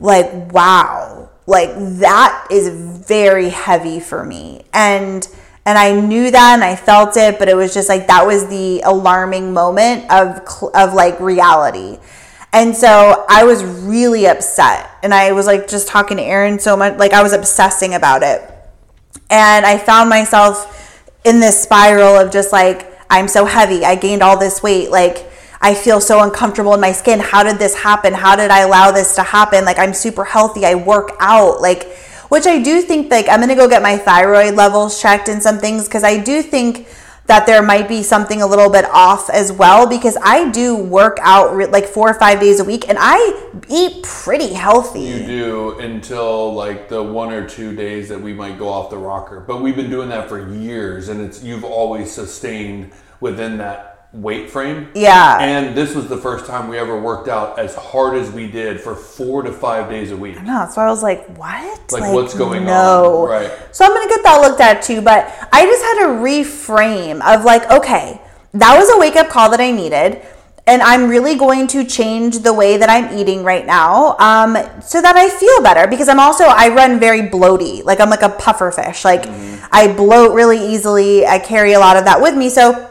[0.00, 2.68] like, wow, like that is
[3.06, 4.64] very heavy for me.
[4.72, 5.26] And
[5.64, 8.46] and I knew that and I felt it, but it was just like that was
[8.48, 10.40] the alarming moment of
[10.74, 11.98] of like reality.
[12.52, 14.88] And so I was really upset.
[15.02, 18.22] And I was like just talking to Aaron so much like I was obsessing about
[18.22, 18.52] it
[19.30, 23.84] and I found myself in this spiral of just like I'm so heavy.
[23.84, 24.90] I gained all this weight.
[24.90, 25.25] Like
[25.60, 27.20] I feel so uncomfortable in my skin.
[27.20, 28.14] How did this happen?
[28.14, 29.64] How did I allow this to happen?
[29.64, 30.64] Like I'm super healthy.
[30.64, 31.60] I work out.
[31.60, 31.84] Like
[32.28, 35.42] which I do think like I'm going to go get my thyroid levels checked and
[35.42, 36.88] some things cuz I do think
[37.26, 41.18] that there might be something a little bit off as well because I do work
[41.22, 45.00] out re- like 4 or 5 days a week and I eat pretty healthy.
[45.00, 48.98] You do until like the one or two days that we might go off the
[48.98, 49.40] rocker.
[49.40, 54.50] But we've been doing that for years and it's you've always sustained within that weight
[54.50, 54.88] frame.
[54.94, 55.38] Yeah.
[55.40, 58.80] And this was the first time we ever worked out as hard as we did
[58.80, 60.40] for four to five days a week.
[60.42, 61.92] No, so I was like, what?
[61.92, 63.24] Like, what's going no.
[63.24, 63.28] on?
[63.28, 63.52] Right.
[63.72, 67.44] So I'm gonna get that looked at too, but I just had to reframe of
[67.44, 68.20] like, okay,
[68.54, 70.22] that was a wake up call that I needed.
[70.68, 75.00] And I'm really going to change the way that I'm eating right now um, so
[75.00, 77.84] that I feel better because I'm also, I run very bloaty.
[77.84, 79.04] Like I'm like a puffer fish.
[79.04, 79.26] Like
[79.70, 81.24] I bloat really easily.
[81.24, 82.48] I carry a lot of that with me.
[82.48, 82.90] So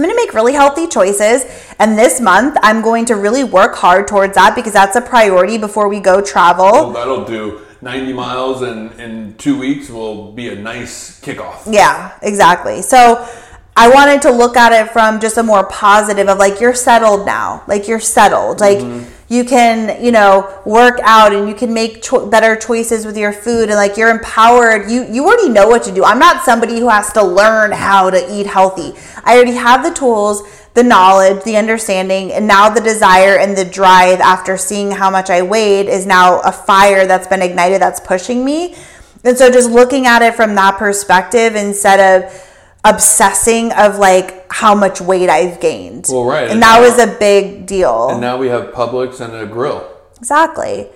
[0.00, 1.44] I'm going to make really healthy choices.
[1.78, 5.58] And this month, I'm going to really work hard towards that because that's a priority
[5.58, 6.72] before we go travel.
[6.72, 11.70] Well, that'll do 90 miles and in two weeks will be a nice kickoff.
[11.70, 12.80] Yeah, exactly.
[12.80, 13.28] So
[13.76, 17.26] I wanted to look at it from just a more positive of like you're settled
[17.26, 17.62] now.
[17.68, 18.60] Like you're settled.
[18.60, 19.06] Like mm-hmm.
[19.30, 23.32] You can, you know, work out and you can make cho- better choices with your
[23.32, 24.90] food and like you're empowered.
[24.90, 26.02] You you already know what to do.
[26.02, 28.92] I'm not somebody who has to learn how to eat healthy.
[29.22, 30.42] I already have the tools,
[30.74, 35.30] the knowledge, the understanding, and now the desire and the drive after seeing how much
[35.30, 38.74] I weighed is now a fire that's been ignited that's pushing me.
[39.22, 42.49] And so just looking at it from that perspective instead of
[42.84, 46.06] obsessing of like how much weight I've gained.
[46.08, 48.08] Well, right, And and that now- was a big deal.
[48.10, 49.86] And now we have Publix and a grill.
[50.18, 50.88] Exactly.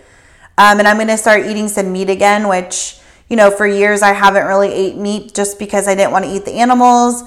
[0.56, 4.02] Um, and I'm going to start eating some meat again, which, you know, for years
[4.02, 7.24] I haven't really ate meat just because I didn't want to eat the animals.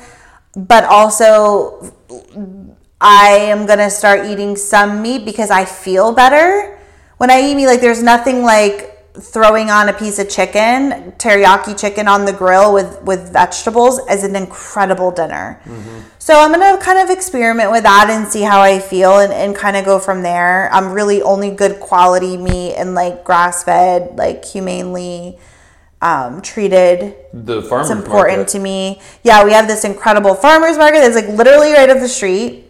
[0.56, 1.94] But also,
[3.02, 6.80] I am going to start eating some meat because I feel better
[7.18, 7.68] when I eat meat.
[7.68, 12.74] Like, there's nothing like throwing on a piece of chicken, teriyaki chicken on the grill
[12.74, 15.62] with, with vegetables is an incredible dinner.
[16.20, 19.56] So I'm gonna kind of experiment with that and see how I feel and, and
[19.56, 20.70] kind of go from there.
[20.74, 25.40] I'm really only good quality meat and like grass fed, like humanely
[26.02, 27.16] um, treated.
[27.34, 28.52] The farmer's It's important market.
[28.52, 29.02] to me.
[29.24, 32.66] Yeah, we have this incredible farmers market that's like literally right up the street.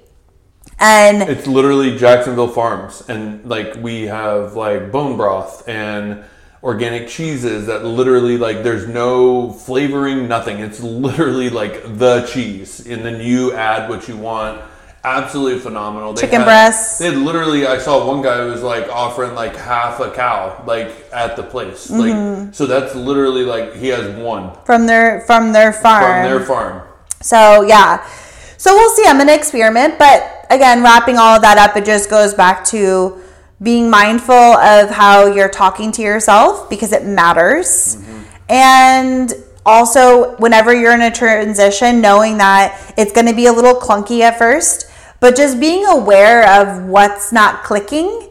[0.80, 6.24] And It's literally Jacksonville Farms, and like we have like bone broth and
[6.64, 10.60] organic cheeses that literally like there's no flavoring, nothing.
[10.60, 14.62] It's literally like the cheese, and then you add what you want.
[15.04, 16.14] Absolutely phenomenal.
[16.14, 16.98] They Chicken had- breasts.
[16.98, 20.92] They literally, I saw one guy who was like offering like half a cow, like
[21.14, 21.90] at the place.
[21.90, 22.44] Mm-hmm.
[22.46, 26.04] Like so, that's literally like he has one from their from their farm.
[26.04, 26.88] from their farm.
[27.22, 28.06] So yeah.
[28.58, 29.04] So we'll see.
[29.06, 33.22] I'm gonna experiment, but again, wrapping all of that up, it just goes back to
[33.62, 37.98] being mindful of how you're talking to yourself because it matters.
[38.50, 39.34] And
[39.66, 44.38] also whenever you're in a transition, knowing that it's gonna be a little clunky at
[44.38, 44.90] first,
[45.20, 48.30] but just being aware of what's not clicking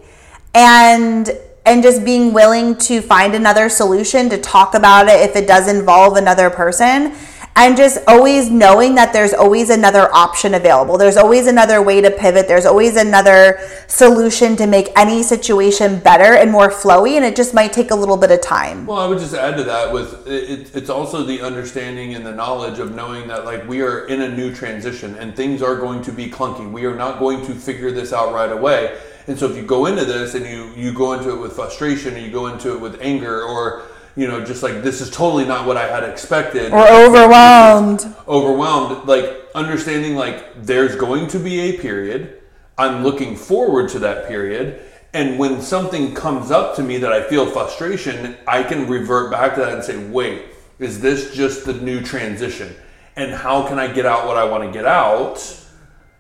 [0.55, 1.31] and
[1.67, 5.67] and just being willing to find another solution to talk about it if it does
[5.67, 7.13] involve another person
[7.57, 12.11] and just always knowing that there's always another option available there's always another way to
[12.11, 17.35] pivot there's always another solution to make any situation better and more flowy and it
[17.35, 19.93] just might take a little bit of time Well, I would just add to that
[19.93, 24.07] with it, it's also the understanding and the knowledge of knowing that like we are
[24.07, 26.71] in a new transition and things are going to be clunky.
[26.71, 28.99] We are not going to figure this out right away.
[29.27, 32.15] And so if you go into this and you you go into it with frustration
[32.15, 33.85] or you go into it with anger or
[34.17, 39.07] you know just like this is totally not what I had expected or overwhelmed overwhelmed
[39.07, 42.37] like understanding like there's going to be a period
[42.79, 44.83] I'm looking forward to that period.
[45.15, 49.55] And when something comes up to me that I feel frustration, I can revert back
[49.55, 50.45] to that and say, wait,
[50.79, 52.75] is this just the new transition?
[53.17, 55.39] And how can I get out what I want to get out?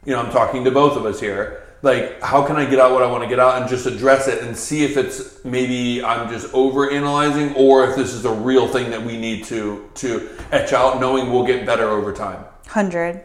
[0.06, 1.65] You know, I'm talking to both of us here.
[1.82, 4.28] Like, how can I get out what I want to get out and just address
[4.28, 8.32] it and see if it's maybe I'm just over analyzing or if this is a
[8.32, 12.42] real thing that we need to to etch out, knowing we'll get better over time.
[12.64, 13.22] 100.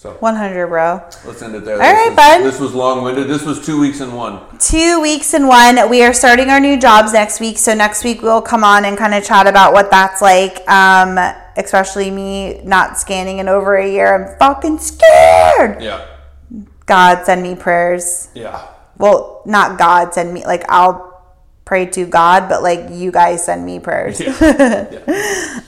[0.00, 0.94] So 100, bro.
[1.26, 1.74] let's end it there.
[1.74, 2.38] All this right, was, bud.
[2.38, 3.28] This was long winded.
[3.28, 4.40] This was two weeks in one.
[4.58, 5.90] Two weeks in one.
[5.90, 7.58] We are starting our new jobs next week.
[7.58, 10.66] So next week we'll come on and kind of chat about what that's like.
[10.70, 11.18] Um,
[11.58, 14.14] especially me not scanning in over a year.
[14.14, 15.82] I'm fucking scared.
[15.82, 16.06] Yeah.
[16.90, 18.28] God send me prayers.
[18.34, 18.66] Yeah.
[18.98, 21.08] Well, not God send me like I'll
[21.64, 24.20] pray to God, but like you guys send me prayers.
[24.20, 24.90] yeah.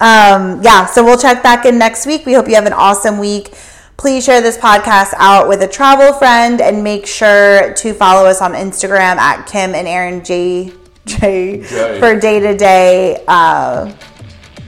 [0.01, 2.27] Um, yeah, so we'll check back in next week.
[2.27, 3.55] We hope you have an awesome week.
[3.97, 8.43] Please share this podcast out with a travel friend and make sure to follow us
[8.43, 10.73] on Instagram at Kim and Aaron J
[11.07, 12.01] J J.
[12.01, 13.23] for day to day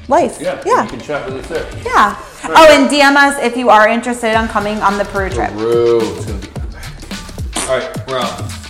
[0.09, 0.39] life.
[0.41, 0.63] Yeah.
[0.65, 1.83] yeah, You can chat with us there.
[1.85, 2.15] yeah.
[2.47, 5.51] Oh, and DM us if you are interested on coming on the Peru trip.
[5.53, 6.01] Peru.
[6.03, 6.49] It's gonna be.
[7.68, 8.64] All right, we're out.